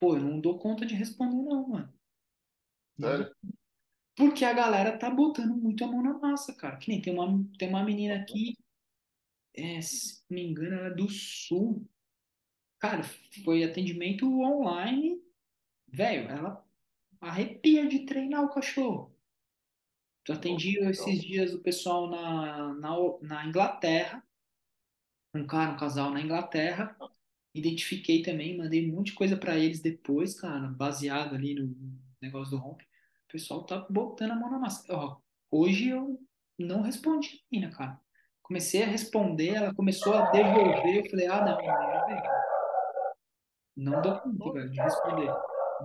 [0.00, 1.92] Pô, eu não dou conta de responder não, mano.
[3.00, 3.34] Sério?
[4.16, 6.76] Porque a galera tá botando muito a mão na massa, cara.
[6.76, 8.56] Que nem tem uma, tem uma menina aqui,
[9.54, 11.88] é, se não me engano, ela é do Sul.
[12.78, 13.02] Cara,
[13.44, 15.22] foi atendimento online,
[15.86, 16.66] velho, ela
[17.20, 19.11] arrepia de treinar o cachorro.
[20.26, 20.90] Eu que atendi legal.
[20.90, 24.22] esses dias o pessoal na, na, na Inglaterra,
[25.34, 26.96] um cara, um casal na Inglaterra.
[27.54, 31.74] Identifiquei também, mandei um monte de coisa para eles depois, cara, baseado ali no
[32.20, 32.84] negócio do rompe.
[33.28, 34.84] O pessoal tá botando a mão na massa.
[34.94, 35.18] Ó,
[35.50, 36.18] hoje eu
[36.58, 38.00] não respondi ainda, cara.
[38.42, 42.22] comecei a responder, ela começou a devolver, eu falei, ah, não, não, velho,
[43.76, 45.34] não dou conta, velho, de responder.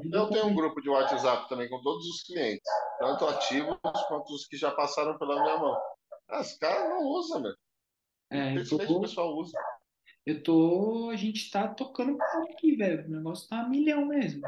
[0.04, 2.69] Não Eu tenho um grupo de WhatsApp também com todos os clientes,
[3.00, 5.78] tanto ativos quanto os que já passaram pela minha mão.
[6.30, 7.58] Ah, os caras não usam, velho.
[8.30, 9.58] É, Infelizmente o tô, pessoal usa.
[10.26, 14.42] eu tô, a gente tá tocando pau aqui, velho, o negócio tá a milhão mesmo.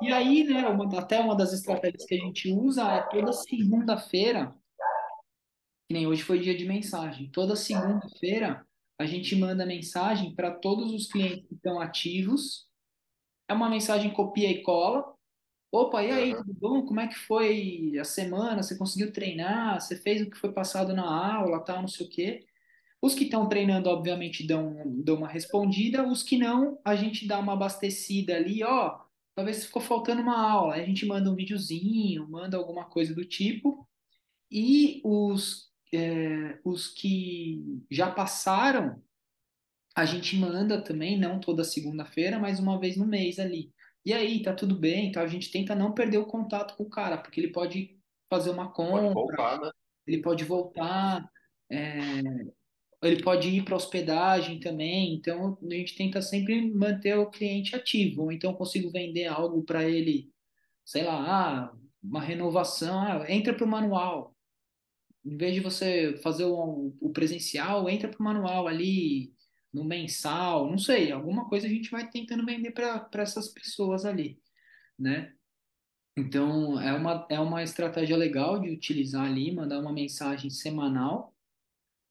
[0.00, 4.54] E aí, né, uma, até uma das estratégias que a gente usa é toda segunda-feira,
[5.88, 8.66] que nem hoje foi dia de mensagem, toda segunda-feira
[9.00, 12.68] a gente manda mensagem para todos os clientes que estão ativos,
[13.48, 15.13] é uma mensagem copia e cola,
[15.74, 16.86] Opa, e aí, tudo bom?
[16.86, 18.62] Como é que foi a semana?
[18.62, 19.80] Você conseguiu treinar?
[19.80, 22.46] Você fez o que foi passado na aula, tal, não sei o quê.
[23.02, 26.06] Os que estão treinando, obviamente, dão, dão uma respondida.
[26.06, 29.00] Os que não, a gente dá uma abastecida ali, ó.
[29.34, 30.74] Talvez ficou faltando uma aula.
[30.74, 33.84] Aí a gente manda um videozinho, manda alguma coisa do tipo.
[34.48, 39.02] E os, é, os que já passaram,
[39.92, 43.74] a gente manda também, não toda segunda-feira, mas uma vez no mês ali.
[44.04, 45.08] E aí, tá tudo bem?
[45.08, 48.50] Então a gente tenta não perder o contato com o cara, porque ele pode fazer
[48.50, 49.70] uma Pode compra, voltar, né?
[50.06, 51.30] ele pode voltar,
[51.70, 52.20] é,
[53.02, 55.14] ele pode ir para hospedagem também.
[55.14, 58.22] Então a gente tenta sempre manter o cliente ativo.
[58.24, 60.30] Ou então eu consigo vender algo para ele,
[60.84, 64.34] sei lá, ah, uma renovação, ah, entra para o manual.
[65.24, 69.32] Em vez de você fazer o, o presencial, entra para o manual ali,
[69.74, 74.40] no mensal, não sei, alguma coisa a gente vai tentando vender para essas pessoas ali,
[74.98, 75.34] né?
[76.16, 81.34] Então, é uma, é uma estratégia legal de utilizar ali, mandar uma mensagem semanal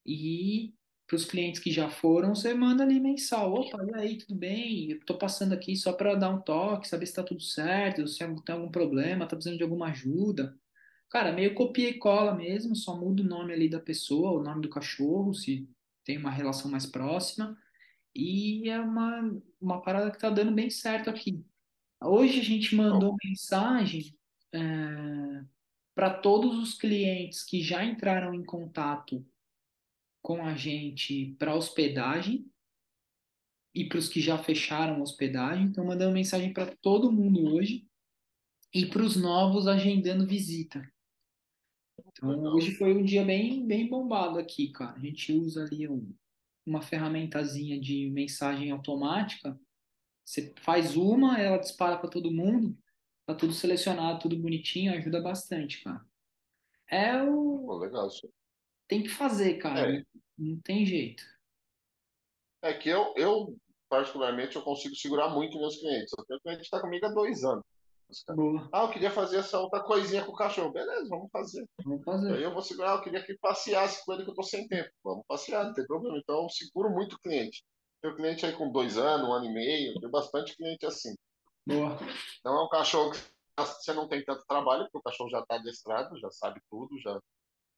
[0.06, 0.73] e
[1.08, 3.54] para os clientes que já foram, você manda ali mensal.
[3.54, 4.91] Opa, e aí, tudo bem?
[4.91, 8.19] Eu tô passando aqui só para dar um toque, saber se está tudo certo, se
[8.19, 10.58] tem algum problema, tá precisando de alguma ajuda.
[11.10, 14.62] Cara, meio copia e cola mesmo, só muda o nome ali da pessoa, o nome
[14.62, 15.69] do cachorro, se
[16.04, 17.58] tem uma relação mais próxima.
[18.16, 21.44] E é uma, uma parada que tá dando bem certo aqui.
[22.02, 24.16] Hoje a gente mandou mensagem
[25.96, 29.26] para todos os clientes que já entraram em contato
[30.22, 32.46] com a gente para hospedagem
[33.74, 35.66] e para os que já fecharam hospedagem.
[35.66, 37.88] Então, mandando mensagem para todo mundo hoje
[38.74, 40.88] e para os novos agendando visita.
[42.24, 44.96] Então, hoje foi um dia bem, bem bombado aqui, cara.
[44.96, 46.16] A gente usa ali um,
[46.66, 49.60] uma ferramentazinha de mensagem automática.
[50.26, 52.78] Você faz uma, ela dispara para todo mundo,
[53.26, 56.06] tá tudo selecionado, tudo bonitinho, ajuda bastante, cara.
[56.90, 57.66] É o.
[57.66, 58.32] Pô, legal isso.
[58.88, 59.92] Tem que fazer, cara.
[59.92, 60.04] Não, É,
[60.38, 61.24] não tem jeito.
[62.62, 63.58] é que eu, eu,
[63.90, 66.14] particularmente, eu consigo segurar muito meus clientes.
[66.18, 67.64] Eu tenho cliente que está comigo há dois anos,
[68.21, 68.36] cara.
[68.38, 68.69] Boa.
[68.71, 70.71] Ah, eu queria fazer essa outra coisinha com o cachorro.
[70.71, 71.65] Beleza, vamos fazer.
[71.84, 72.43] Vamos E aí fazer.
[72.43, 74.89] eu vou segurar, eu queria que passeasse com ele que eu tô sem tempo.
[75.04, 76.17] Vamos passear, não tem problema.
[76.17, 77.63] Então eu seguro muito o cliente.
[78.02, 81.15] Tenho cliente aí com dois anos, um ano e meio, tem bastante cliente assim.
[81.65, 81.97] Boa.
[82.43, 83.19] Não é um cachorro que
[83.58, 87.17] você não tem tanto trabalho, porque o cachorro já está adestrado, já sabe tudo, já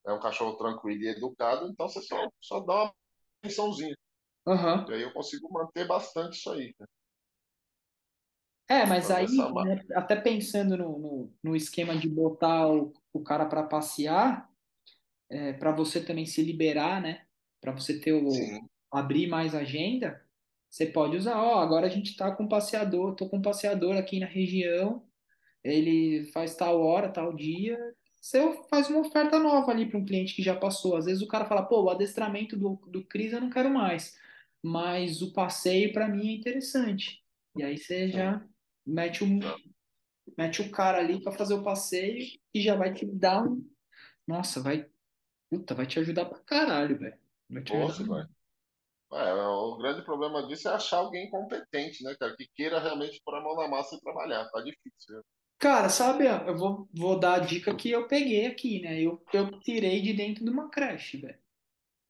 [0.07, 2.93] é um cachorro tranquilo e educado, então você só, só dá uma
[3.43, 3.95] atençãozinha.
[4.47, 4.85] E Aham.
[4.89, 6.87] aí eu consigo manter bastante isso aí, né?
[8.67, 9.28] É, mas aí,
[9.63, 14.49] né, até pensando no, no, no esquema de botar o, o cara para passear,
[15.30, 17.25] é, para você também se liberar, né?
[17.62, 20.25] Para você ter o Sim, abrir mais agenda,
[20.69, 23.95] você pode usar, ó, agora a gente tá com um passeador, tô com um passeador
[23.97, 25.04] aqui na região,
[25.63, 27.78] ele faz tal hora, tal dia.
[28.21, 30.95] Você faz uma oferta nova ali para um cliente que já passou.
[30.97, 34.17] Às vezes o cara fala, pô, o adestramento do, do Cris eu não quero mais,
[34.63, 37.23] mas o passeio para mim é interessante.
[37.56, 38.43] E aí você já
[38.85, 39.27] mete o,
[40.37, 43.69] mete o cara ali para fazer o passeio e já vai te dar um.
[44.27, 44.89] Nossa, vai,
[45.49, 47.19] puta, vai te ajudar pra caralho, velho.
[47.49, 47.93] Vai te Pô, ajudar.
[47.93, 48.25] você vai.
[49.13, 53.35] É, o grande problema disso é achar alguém competente, né, cara, que queira realmente pôr
[53.35, 54.49] a mão na massa e trabalhar.
[54.51, 55.23] Tá difícil.
[55.57, 59.01] Cara, sabe, eu vou, vou dar a dica que eu peguei aqui, né?
[59.01, 61.39] Eu, eu tirei de dentro de uma creche, velho.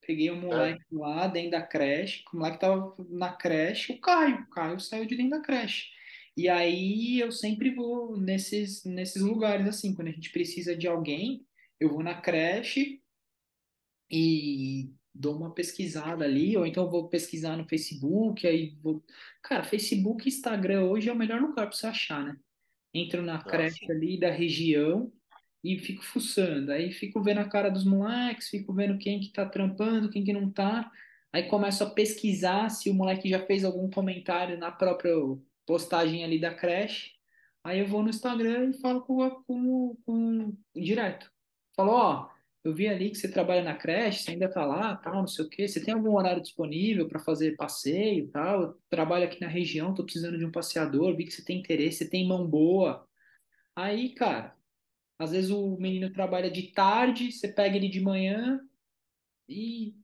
[0.01, 4.49] Peguei É, moleque lá dentro da creche, o moleque tava na creche, o Caio, o
[4.49, 5.89] Caio saiu de dentro da creche.
[6.37, 11.45] E aí eu sempre vou nesses, nesses lugares assim, quando a gente precisa de alguém,
[11.79, 13.01] eu vou na creche
[14.11, 19.03] e dou uma pesquisada ali, ou então vou pesquisar no Facebook, aí vou...
[19.41, 22.37] Cara, Facebook e Instagram hoje é o melhor lugar para você achar, né?
[22.95, 23.91] entro na é creche assim.
[23.91, 25.11] ali da região
[25.63, 26.71] e fico fuçando.
[26.71, 30.33] Aí fico vendo a cara dos moleques, fico vendo quem que tá trampando, quem que
[30.33, 30.89] não tá.
[31.33, 35.11] Aí começo a pesquisar se o moleque já fez algum comentário na própria
[35.65, 37.13] postagem ali da creche.
[37.63, 41.31] Aí eu vou no Instagram e falo com, com, com direto.
[41.75, 42.29] Falo, ó,
[42.63, 45.45] eu vi ali que você trabalha na creche, você ainda tá lá, tal, não sei
[45.45, 45.67] o quê.
[45.67, 48.61] Você tem algum horário disponível para fazer passeio, tal?
[48.61, 51.99] Eu trabalho aqui na região, tô precisando de um passeador, vi que você tem interesse,
[51.99, 53.07] você tem mão boa.
[53.75, 54.55] Aí, cara,
[55.19, 58.59] às vezes o menino trabalha de tarde, você pega ele de manhã
[59.47, 59.95] e,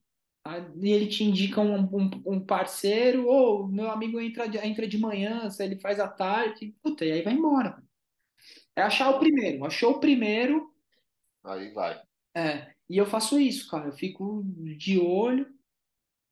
[0.81, 4.97] e ele te indica um, um, um parceiro, ou meu amigo entra, de- entra de
[4.97, 7.81] manhã, se ele faz à tarde, puta, e aí vai embora.
[8.75, 9.63] É achar o primeiro.
[9.65, 10.73] Achou o primeiro,
[11.43, 12.01] Aí vai.
[12.35, 12.71] é.
[12.89, 13.87] E eu faço isso, cara.
[13.87, 14.43] Eu fico
[14.77, 15.47] de olho,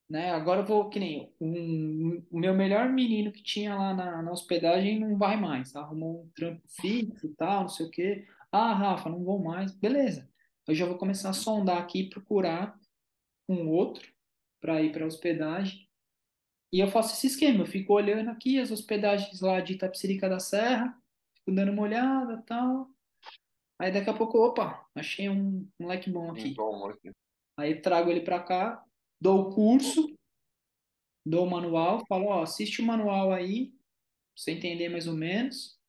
[0.09, 0.31] né?
[0.31, 4.31] Agora eu vou, que nem um, o meu melhor menino que tinha lá na, na
[4.31, 5.71] hospedagem não vai mais.
[5.73, 5.81] tá?
[5.81, 8.25] Arrumou um trampo fixo e tal, não sei o quê.
[8.51, 9.71] Ah, Rafa, não vou mais.
[9.73, 10.29] Beleza.
[10.67, 12.78] Eu já vou começar a sondar aqui, procurar
[13.49, 14.13] um outro
[14.61, 15.89] para ir para hospedagem.
[16.71, 17.63] E eu faço esse esquema.
[17.63, 20.95] Eu fico olhando aqui as hospedagens lá de Itapecerica da Serra,
[21.35, 22.89] fico dando uma olhada, tal.
[23.79, 26.53] Aí daqui a pouco, opa, achei um moleque bom aqui.
[26.53, 27.11] bom aqui.
[27.57, 28.85] Aí trago ele pra cá,
[29.19, 30.13] dou o curso,
[31.25, 33.77] dou o manual, falo, ó, assiste o manual aí, pra
[34.35, 35.79] você entender mais ou menos.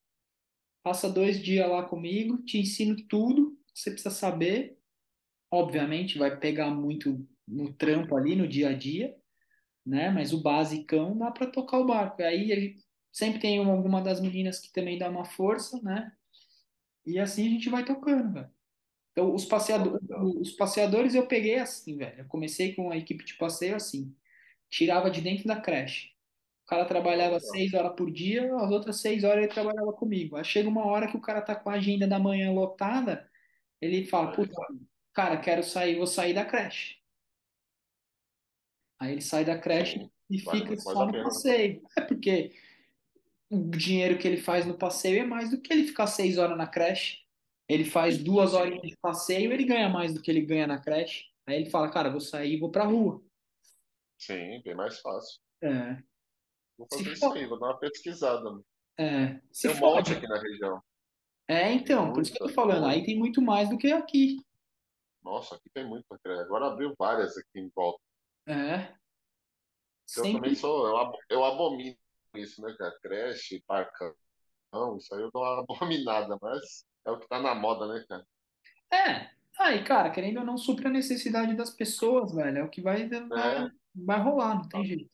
[0.82, 4.78] Passa dois dias lá comigo, te ensino tudo que você precisa saber.
[5.52, 9.16] Obviamente, vai pegar muito no trampo ali, no dia a dia,
[9.86, 10.10] né?
[10.10, 12.22] Mas o basicão dá pra tocar o barco.
[12.22, 16.12] Aí a gente- sempre tem alguma das meninas que também dá uma força, né?
[17.06, 18.50] E assim a gente vai tocando, velho.
[19.12, 20.00] Então, os, passeado-
[20.40, 22.20] os passeadores eu peguei assim, velho.
[22.22, 24.14] Eu comecei com a equipe de passeio assim.
[24.70, 26.10] Tirava de dentro da creche.
[26.66, 30.36] O cara trabalhava seis horas por dia, as outras seis horas ele trabalhava comigo.
[30.36, 33.30] Aí chega uma hora que o cara tá com a agenda da manhã lotada,
[33.80, 34.54] ele fala, Aí puta,
[35.14, 36.99] cara, quero sair, vou sair da creche.
[39.00, 41.22] Aí ele sai da creche e fica muito só no né?
[41.22, 41.82] passeio.
[41.96, 42.52] É porque
[43.48, 46.56] o dinheiro que ele faz no passeio é mais do que ele ficar seis horas
[46.56, 47.24] na creche.
[47.68, 51.26] Ele faz duas Sim, de passeio, ele ganha mais do que ele ganha na creche.
[51.46, 53.22] Aí ele fala, cara, vou sair e vou pra rua.
[54.18, 55.40] sim, bem mais fácil.
[55.62, 56.02] É,
[56.80, 58.42] Vou fazer isso aí, vou dar uma pesquisada.
[58.42, 58.64] mano.
[58.98, 60.82] É, se Tem um monte aqui na região.
[61.46, 64.38] É, então, por isso que eu tô falando, aí tem muito mais do que aqui.
[65.22, 65.86] Nossa, aqui tem
[66.22, 66.40] creche.
[66.42, 68.00] Agora abriu várias aqui em volta.
[68.50, 68.96] É,
[70.16, 70.54] Eu também sempre.
[70.54, 71.96] sou, eu, abo- eu abomino
[72.34, 72.96] isso, né, cara?
[73.02, 74.14] Creche, parcão,
[74.98, 78.26] isso aí eu dou uma abominada, mas é o que tá na moda, né, cara?
[78.92, 82.58] É, aí, cara, querendo ou não, supre a necessidade das pessoas, velho.
[82.58, 85.10] É o que vai, vai, É, vai rolar, não tem jeito.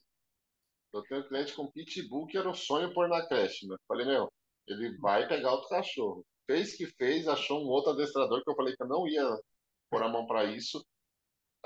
[0.93, 3.77] eu tenho cliente com pitbull que era o sonho pôr na creche, né?
[3.87, 4.33] Falei, meu,
[4.67, 6.25] ele vai pegar outro cachorro.
[6.47, 9.25] Fez que fez, achou um outro adestrador que eu falei que eu não ia
[9.91, 10.85] pôr a mão pra isso.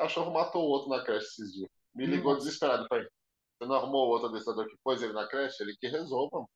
[0.01, 1.71] O cachorro matou o outro na creche esses dias.
[1.95, 2.87] Me ligou Nossa, desesperado.
[2.89, 5.63] Falei, você não arrumou o outro adestrador que pôs ele na creche?
[5.63, 6.51] Ele que resolva, mano.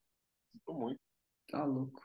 [0.52, 1.00] Sinto muito.
[1.50, 2.00] tá louco.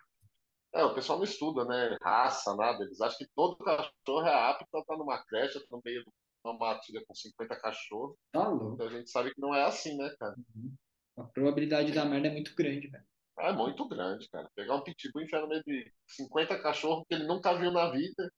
[0.74, 1.98] É, o pessoal não estuda, né?
[2.02, 2.84] Raça, nada.
[2.84, 6.12] Eles acham que todo cachorro é apto a estar numa creche, no meio de
[6.44, 8.18] uma matilha com 50 cachorros.
[8.32, 8.84] Tá Então louco.
[8.84, 10.36] a gente sabe que não é assim, né, cara?
[10.56, 10.76] Uhum.
[11.18, 13.06] A probabilidade da merda é muito grande, velho.
[13.40, 14.50] É muito grande, cara.
[14.56, 17.90] Pegar um pitbull e enfiar no meio de 50 cachorros que ele nunca viu na
[17.90, 18.32] vida.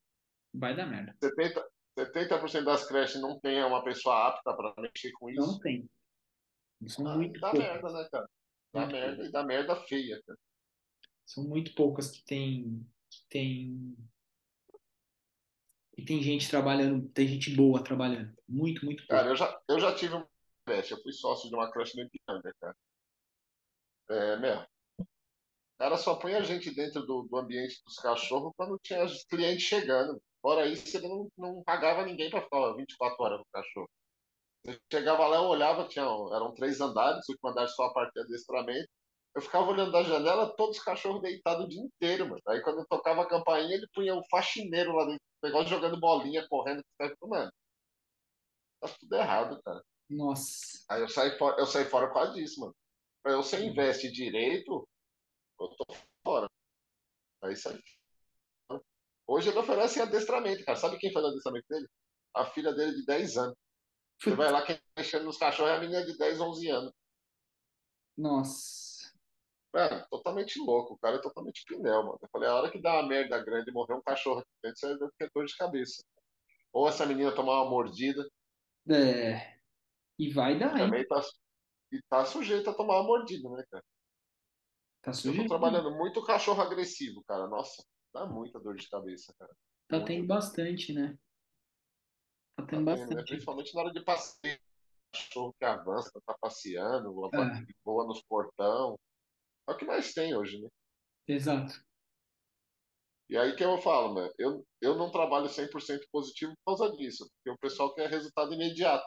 [0.54, 1.16] Vai dar merda.
[1.24, 1.64] 70%,
[1.98, 5.60] 70% das creches não tem uma pessoa apta para mexer com Não isso.
[5.60, 5.90] tem.
[6.88, 7.94] São Aí muito dá merda, poucas.
[7.94, 8.30] né, cara?
[8.74, 10.40] Dá Muito merda e dá merda feia, cara.
[11.26, 13.98] São muito poucas que tem, que tem,
[15.96, 18.34] que tem gente trabalhando, tem gente boa trabalhando.
[18.48, 19.30] Muito, muito Cara, pouco.
[19.30, 20.28] eu já, eu já tive uma
[20.66, 20.94] creche.
[20.94, 22.76] Eu fui sócio de uma creche no Ipiranga, cara.
[24.10, 24.66] É, meu, O
[25.78, 29.64] cara só põe a gente dentro do, do ambiente dos cachorros quando tinha os clientes
[29.66, 30.22] chegando.
[30.42, 33.90] Fora isso, ele não, não pagava ninguém para ficar 24 horas no cachorro.
[34.64, 38.14] Eu chegava lá, eu olhava, tinha, eram três andares, o último andar só a parte
[38.14, 38.88] de adestramento.
[39.36, 42.42] Eu ficava olhando da janela, todos os cachorros deitados o dia inteiro, mano.
[42.48, 46.00] Aí quando eu tocava a campainha, ele punha o faxineiro lá dentro, o negócio jogando
[46.00, 46.84] bolinha, correndo.
[47.24, 47.52] Mano,
[48.82, 49.82] tá tudo errado, cara.
[50.10, 50.84] Nossa.
[50.90, 52.76] Aí eu saí fora, eu saí fora por causa disso, mano.
[53.26, 54.88] Aí você investe direito,
[55.60, 55.86] eu tô
[56.26, 56.48] fora.
[57.44, 57.80] Aí sai
[59.28, 60.78] Hoje ele oferece adestramento, cara.
[60.78, 61.88] Sabe quem faz o adestramento dele?
[62.36, 63.56] A filha dele de 10 anos.
[64.20, 66.94] Você vai lá, quem tá mexendo nos cachorros é a menina de 10, 11 anos.
[68.18, 69.12] Nossa.
[69.74, 70.94] Mano, totalmente louco.
[70.94, 72.20] O cara é totalmente pinel, mano.
[72.22, 74.80] Eu falei, a hora que dá uma merda grande e morrer um cachorro aqui dentro,
[74.80, 76.04] você vai ter dor de cabeça.
[76.74, 78.28] Ou essa menina tomar uma mordida,
[78.90, 79.58] É.
[80.20, 80.78] E vai dar, hein?
[80.78, 81.22] também tá,
[81.92, 83.84] e tá sujeito a tomar uma mordida, né, cara?
[85.02, 85.48] Tá Eu tô sujeito.
[85.48, 87.48] trabalhando muito cachorro agressivo, cara.
[87.48, 87.84] Nossa,
[88.14, 89.56] dá muita dor de cabeça, cara.
[89.88, 90.28] Tá tendo Muita.
[90.28, 91.18] bastante, né?
[92.56, 93.24] Tá Tá tendo tendo, né?
[93.24, 93.28] bastante.
[93.28, 94.60] Principalmente na hora de passeio.
[95.14, 97.38] cachorro que avança, tá passeando, É,
[97.84, 99.00] voa nos portão.
[99.70, 100.70] É o que mais tem hoje, né?
[101.28, 101.84] exato.
[103.30, 104.30] E aí que eu falo, né?
[104.38, 109.06] Eu, eu não trabalho 100% positivo por causa disso, porque o pessoal quer resultado imediato.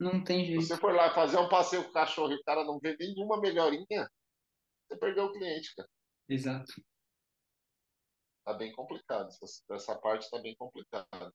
[0.00, 0.80] Não tem Se você jeito.
[0.80, 4.08] for lá fazer um passeio com o cachorro e o cara não vê nenhuma melhorinha,
[4.88, 5.88] você perdeu o cliente, cara.
[6.28, 6.72] Exato.
[8.50, 9.28] Tá bem complicado.
[9.70, 11.32] Essa, parte tá bem complicada.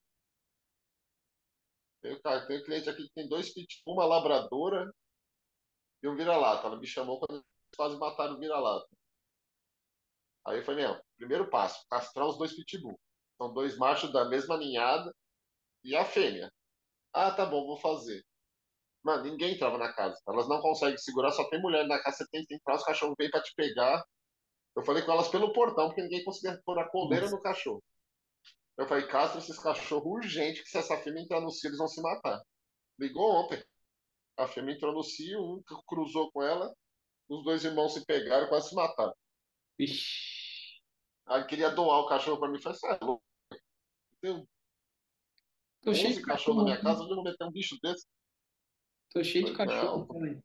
[2.01, 4.93] Tem, cara, tem um cliente aqui que tem dois pitbull, uma labradora
[6.03, 6.67] e um vira-lata.
[6.67, 7.41] Ela me chamou quando
[7.77, 8.85] quase mataram o vira-lata.
[10.45, 12.99] Aí eu falei, meu, primeiro passo, castrar os dois pitbull.
[13.41, 15.09] São dois machos da mesma ninhada
[15.85, 16.51] e a fêmea.
[17.13, 18.25] Ah, tá bom, vou fazer.
[19.03, 20.21] Mano, ninguém entrava na casa.
[20.27, 23.15] Elas não conseguem segurar, só tem mulher na casa, você tem que entrar, os cachorros
[23.17, 24.03] vêm pra te pegar.
[24.75, 27.81] Eu falei com elas pelo portão, porque ninguém conseguia pôr a coleira no cachorro.
[28.77, 31.87] Eu falei, castra esses cachorros urgente, que se essa fêmea entrar no cio, eles vão
[31.87, 32.41] se matar.
[32.99, 33.63] Ligou ontem.
[34.37, 36.73] A fêmea entrou no cio, um cruzou com ela,
[37.29, 39.13] os dois irmãos se pegaram, quase se mataram.
[39.79, 40.81] Vixe.
[41.25, 43.23] Aí queria doar o cachorro pra mim, falei, "Você é louco.
[44.21, 47.77] Tem cheio 11 de cachorros na cachorro minha casa, onde eu vou meter um bicho
[47.81, 48.07] desse?
[49.09, 50.43] Tô cheio de cachorro também.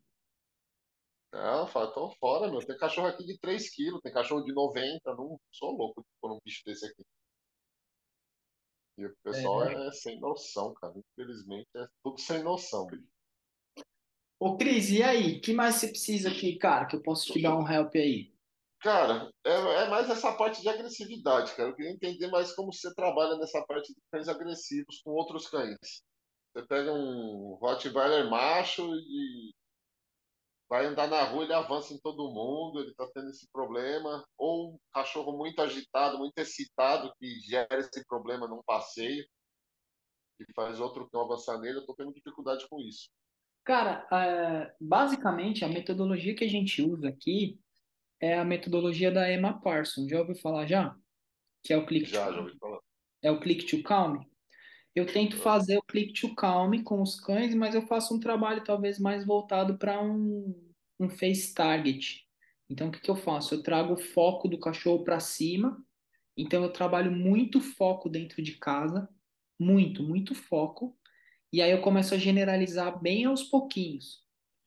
[1.32, 2.64] Não, fala, tô fora, meu.
[2.64, 6.38] Tem cachorro aqui de 3 quilos, tem cachorro de 90, não sou louco por um
[6.44, 7.02] bicho desse aqui.
[8.98, 9.88] E o pessoal É.
[9.88, 10.94] é sem noção, cara.
[10.96, 13.08] Infelizmente é tudo sem noção, bicho.
[14.38, 15.36] Ô, Cris, e aí?
[15.38, 18.32] O que mais você precisa aqui, cara, que eu posso te dar um help aí?
[18.80, 21.68] Cara, é, é mais essa parte de agressividade, cara.
[21.68, 25.76] Eu queria entender mais como você trabalha nessa parte de cães agressivos com outros cães.
[26.54, 29.52] Você pega um Rottweiler macho e
[30.70, 34.24] vai andar na rua, ele avança em todo mundo, ele tá tendo esse problema.
[34.38, 39.26] Ou um cachorro muito agitado, muito excitado, que gera esse problema num passeio,
[40.38, 41.78] e faz outro cão avançar nele.
[41.78, 43.10] Eu tô tendo dificuldade com isso.
[43.64, 47.58] Cara, é, basicamente a metodologia que a gente usa aqui
[48.20, 50.08] é a metodologia da Emma Parson.
[50.08, 50.96] Já ouviu falar já?
[51.64, 52.78] Que é o click to, Já, já ouvi falar.
[53.22, 54.22] é o click to calm.
[54.95, 58.64] Eu tento fazer o click to calm com os cães, mas eu faço um trabalho
[58.64, 62.26] talvez mais voltado para um, um face target.
[62.68, 63.55] Então, o que que eu faço?
[63.55, 65.84] Eu trago o foco do cachorro para cima.
[66.36, 69.09] Então, eu trabalho muito foco dentro de casa,
[69.59, 70.97] muito, muito foco.
[71.53, 74.24] E aí eu começo a generalizar bem aos pouquinhos.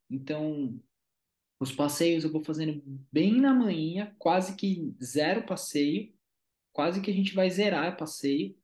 [0.10, 0.80] Então,
[1.60, 6.14] os passeios eu vou fazendo bem na manhã, quase que zero passeio,
[6.74, 8.58] quase que a gente vai zerar passeio,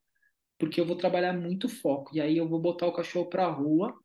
[0.59, 2.15] porque eu vou trabalhar muito foco.
[2.15, 3.97] E aí eu vou botar o cachorro para a rua,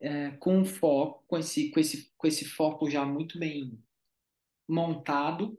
[0.00, 3.78] é, com foco, com esse, com esse, com esse foco já muito bem
[4.68, 5.56] montado,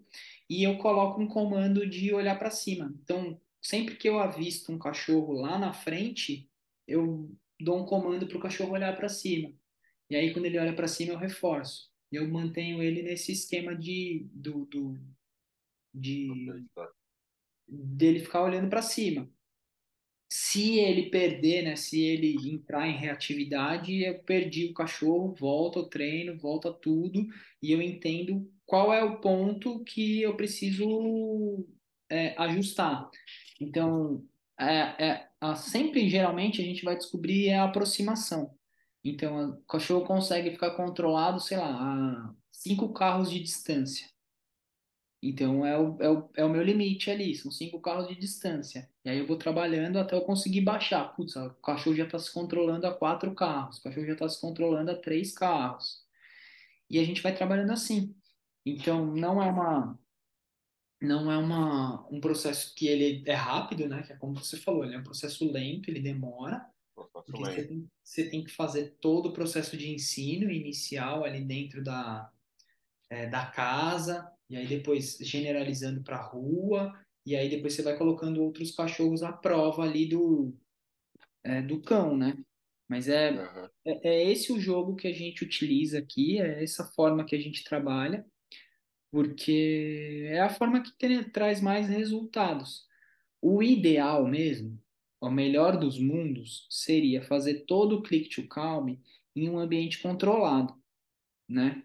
[0.50, 2.94] e eu coloco um comando de olhar para cima.
[3.02, 6.50] Então, sempre que eu avisto um cachorro lá na frente,
[6.86, 9.52] eu dou um comando para o cachorro olhar para cima.
[10.10, 11.90] E aí, quando ele olha para cima, eu reforço.
[12.12, 14.98] Eu mantenho ele nesse esquema de, do, do,
[15.94, 16.30] de
[17.68, 19.30] dele ficar olhando para cima.
[20.30, 25.88] Se ele perder, né, se ele entrar em reatividade, eu perdi o cachorro, volta ao
[25.90, 27.26] treino, volta tudo,
[27.62, 31.66] e eu entendo qual é o ponto que eu preciso
[32.10, 33.10] é, ajustar.
[33.60, 34.26] Então,
[34.60, 38.58] é, é, a- sempre, geralmente, a gente vai descobrir a aproximação.
[39.04, 41.70] Então, o cachorro consegue ficar controlado, sei lá,
[42.30, 44.08] a cinco carros de distância.
[45.22, 48.89] Então é o, é o, é o meu limite ali, são cinco carros de distância.
[49.03, 51.15] E aí eu vou trabalhando até eu conseguir baixar.
[51.15, 54.39] Putz, o cachorro já está se controlando a quatro carros, o cachorro já está se
[54.39, 56.05] controlando a três carros.
[56.89, 58.15] E a gente vai trabalhando assim.
[58.65, 59.99] Então não é uma,
[61.01, 64.03] não é uma, um processo que ele é rápido, né?
[64.03, 66.63] Que é como você falou, ele é um processo lento, ele demora,
[66.93, 71.84] porque você tem, você tem que fazer todo o processo de ensino inicial ali dentro
[71.84, 72.32] da
[73.09, 76.93] é, da casa, e aí depois generalizando para a rua,
[77.26, 80.54] e aí depois você vai colocando outros cachorros à prova ali do,
[81.43, 82.38] é, do cão, né?
[82.88, 83.70] Mas é, Aham.
[83.86, 87.39] é, é esse o jogo que a gente utiliza aqui, é essa forma que a
[87.39, 88.26] gente trabalha,
[89.12, 92.86] porque é a forma que tem- traz mais resultados.
[93.41, 94.82] O ideal mesmo,
[95.22, 98.98] o melhor dos mundos, seria fazer todo o click to calm
[99.36, 100.76] em um ambiente controlado,
[101.50, 101.84] né?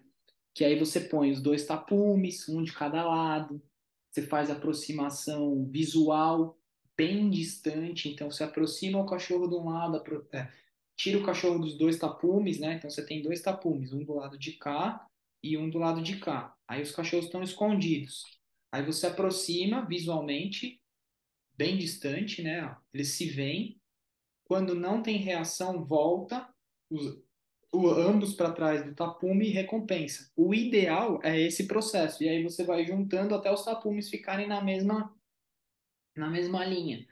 [0.53, 3.61] Que aí você põe os dois tapumes, um de cada lado,
[4.09, 6.57] você faz aproximação visual
[6.95, 10.51] bem distante, então você aproxima o cachorro de um lado, apro- é,
[10.95, 12.75] tira o cachorro dos dois tapumes, né?
[12.75, 15.07] Então você tem dois tapumes, um do lado de cá
[15.41, 16.55] e um do lado de cá.
[16.67, 18.23] Aí os cachorros estão escondidos.
[18.71, 20.79] Aí você aproxima visualmente,
[21.57, 22.75] bem distante, né?
[22.93, 23.79] Eles se veem.
[24.45, 26.47] Quando não tem reação, volta.
[27.73, 30.31] Ambos para trás do tapume e recompensa.
[30.35, 34.61] O ideal é esse processo, e aí você vai juntando até os tapumes ficarem na
[34.61, 35.13] mesma
[36.15, 37.07] na mesma linha,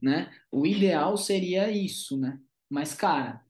[0.00, 0.34] né?
[0.50, 2.40] O ideal seria isso, né?
[2.70, 3.44] Mas, cara,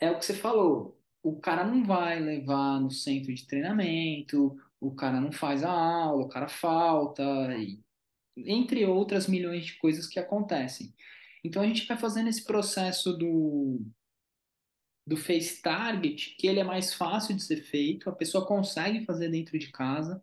[0.00, 1.00] é o que você falou.
[1.22, 6.24] O cara não vai levar no centro de treinamento, o cara não faz a aula,
[6.24, 7.22] o cara falta,
[7.56, 7.80] e,
[8.36, 10.94] entre outras milhões de coisas que acontecem.
[11.44, 13.80] Então a gente vai fazendo esse processo do,
[15.06, 19.30] do face target, que ele é mais fácil de ser feito, a pessoa consegue fazer
[19.30, 20.22] dentro de casa.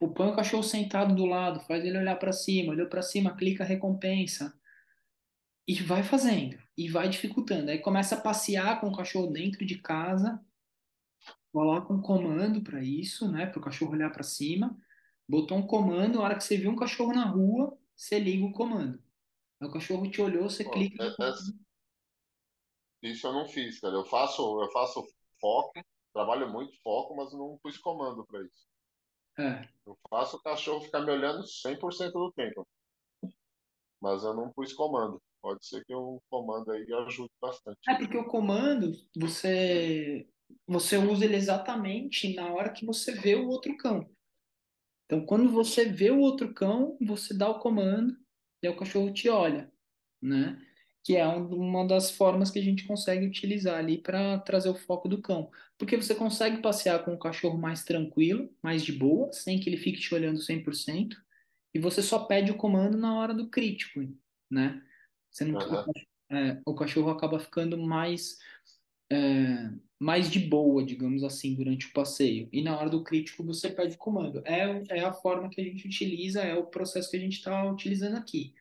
[0.00, 3.36] O põe o cachorro sentado do lado, faz ele olhar para cima, olhou para cima,
[3.36, 4.58] clica recompensa
[5.66, 7.70] e vai fazendo e vai dificultando.
[7.70, 10.40] Aí começa a passear com o cachorro dentro de casa,
[11.52, 14.76] coloca um comando para isso, né, para o cachorro olhar para cima.
[15.28, 18.52] Botou um comando, na hora que você viu um cachorro na rua, você liga o
[18.52, 19.02] comando.
[19.60, 21.63] Aí o cachorro te olhou, você Pô, clica no é-.
[23.10, 23.94] Isso eu não fiz, cara.
[23.94, 25.06] Eu faço, eu faço
[25.40, 25.72] foco,
[26.12, 28.66] trabalho muito foco, mas não pus comando para isso.
[29.38, 29.68] É.
[29.86, 32.66] Eu faço o cachorro ficar me olhando 100% do tempo,
[34.00, 35.20] mas eu não pus comando.
[35.42, 37.78] Pode ser que o comando aí ajude bastante.
[37.88, 40.26] É porque o comando, você
[40.66, 44.08] você usa ele exatamente na hora que você vê o outro cão.
[45.04, 48.16] Então, quando você vê o outro cão, você dá o comando
[48.62, 49.70] e o cachorro te olha,
[50.22, 50.58] né?
[51.04, 54.74] Que é um- uma das formas que a gente consegue utilizar ali para trazer o
[54.76, 55.50] foco do cão.
[55.78, 59.76] Porque você consegue passear com o cachorro mais tranquilo, mais de boa, sem que ele
[59.78, 61.16] fique te olhando 100%,
[61.74, 64.00] e você só pede o comando na hora do crítico,
[64.50, 64.82] né?
[65.30, 68.38] Você não, o cach- é, o cachorro acaba ficando mais
[69.12, 72.48] é, mais de boa, digamos assim, durante o passeio.
[72.52, 74.42] E na hora do crítico você pede comando.
[74.46, 77.64] É, é a forma que a gente utiliza, é o processo que a gente está
[77.70, 78.54] utilizando aqui.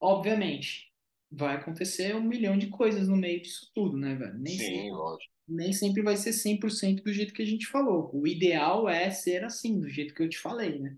[0.00, 0.87] Obviamente,
[1.30, 4.38] vai acontecer um milhão de coisas no meio disso tudo, né, velho?
[4.38, 5.32] Nem sempre, Sim, lógico.
[5.48, 8.10] nem sempre vai ser 100% do jeito que a gente falou.
[8.14, 10.96] O ideal é ser assim, do jeito que eu te falei, né?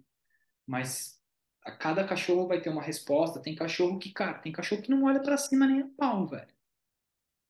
[0.67, 1.21] Mas
[1.65, 3.43] a cada cachorro vai ter uma resposta.
[3.43, 6.49] Tem cachorro que, cara, tem cachorro que não olha pra cima nem a pau, velho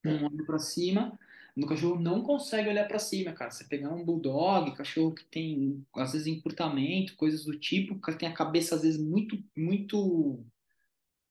[0.04, 1.18] É, não olha pra cima.
[1.56, 3.50] O cachorro não consegue olhar pra cima, cara.
[3.50, 8.28] Você pegar um bulldog, cachorro que tem, às vezes, encurtamento, coisas do tipo, que tem
[8.28, 10.44] a cabeça, às vezes, muito, muito.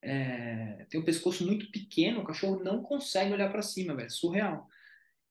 [0.02, 4.08] É, tem o pescoço muito pequeno, o cachorro não consegue olhar pra cima, velho.
[4.08, 4.68] É Surreal.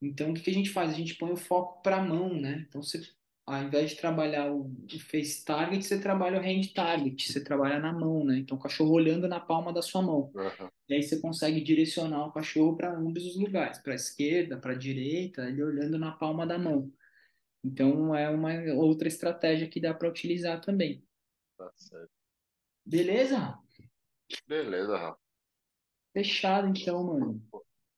[0.02, 0.90] Então, o que que a gente faz?
[0.92, 2.64] A gente põe o foco para a mão, né?
[2.68, 3.00] Então, você,
[3.46, 7.80] ao invés de trabalhar o, o face target, você trabalha o hand target, você trabalha
[7.80, 8.38] na mão, né?
[8.38, 10.34] Então, o cachorro olhando na palma da sua mão.
[10.34, 14.58] aham, E aí você consegue direcionar o cachorro para ambos os lugares, para a esquerda,
[14.58, 16.92] para a direita, ele olhando na palma da mão.
[17.64, 21.04] Então, é uma outra estratégia que dá para utilizar também.
[21.56, 22.12] tá certo.
[22.84, 23.62] Beleza?
[24.46, 25.18] Beleza, Rafa.
[26.12, 27.42] Fechado, então, mano.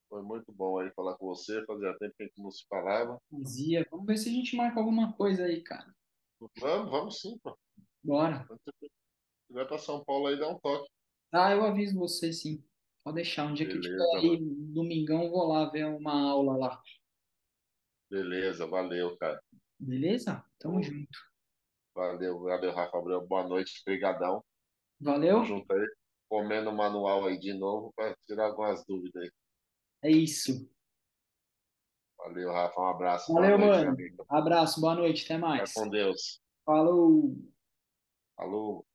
[0.09, 1.65] Foi muito bom aí falar com você.
[1.65, 3.21] Fazia tempo que a gente não se falava.
[3.31, 5.95] Dizia, vamos ver se a gente marca alguma coisa aí, cara.
[6.59, 7.57] Vamos, vamos sim, pô.
[8.03, 8.45] Bora.
[8.47, 8.87] Quando você
[9.43, 10.91] estiver para São Paulo aí, dá um toque.
[11.33, 12.65] Ah, eu aviso você sim.
[13.05, 13.47] Pode deixar.
[13.47, 14.55] Um dia que eu tiver Beleza, aí, mano.
[14.75, 16.83] domingão, eu vou lá ver uma aula lá.
[18.11, 19.41] Beleza, valeu, cara.
[19.79, 20.45] Beleza?
[20.59, 21.19] Tamo junto.
[21.95, 23.27] Valeu, valeu, Rafa Abreu.
[23.27, 24.43] Boa noite, brigadão.
[25.03, 25.45] Tamo Valeu?
[25.45, 25.87] junto aí.
[26.31, 29.31] Comendo o manual aí de novo para tirar algumas dúvidas aí.
[30.05, 30.71] É isso.
[32.17, 32.81] Valeu, Rafa.
[32.81, 33.33] Um abraço.
[33.33, 33.91] Boa Valeu, noite, mano.
[33.91, 34.27] amigo.
[34.29, 35.73] Abraço, boa noite, até Fica mais.
[35.73, 36.41] com Deus.
[36.65, 37.37] Falou!
[38.37, 38.87] Falou.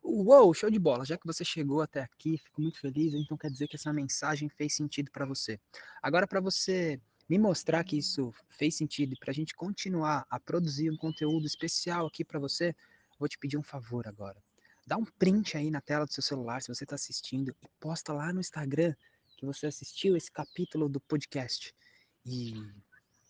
[0.00, 1.04] Uou, show de bola!
[1.04, 4.48] Já que você chegou até aqui, fico muito feliz, então quer dizer que essa mensagem
[4.48, 5.58] fez sentido para você.
[6.00, 10.38] Agora, para você me mostrar que isso fez sentido e para a gente continuar a
[10.38, 12.76] produzir um conteúdo especial aqui para você,
[13.18, 14.40] vou te pedir um favor agora.
[14.86, 18.12] Dá um print aí na tela do seu celular se você está assistindo e posta
[18.12, 18.94] lá no Instagram
[19.36, 21.74] que você assistiu esse capítulo do podcast.
[22.24, 22.54] E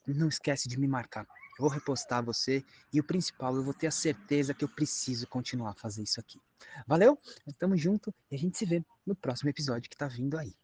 [0.06, 1.26] não esquece de me marcar.
[1.58, 5.26] Eu vou repostar você e o principal, eu vou ter a certeza que eu preciso
[5.26, 6.38] continuar a fazer isso aqui.
[6.86, 7.18] Valeu?
[7.58, 10.54] Tamo junto e a gente se vê no próximo episódio que tá vindo aí.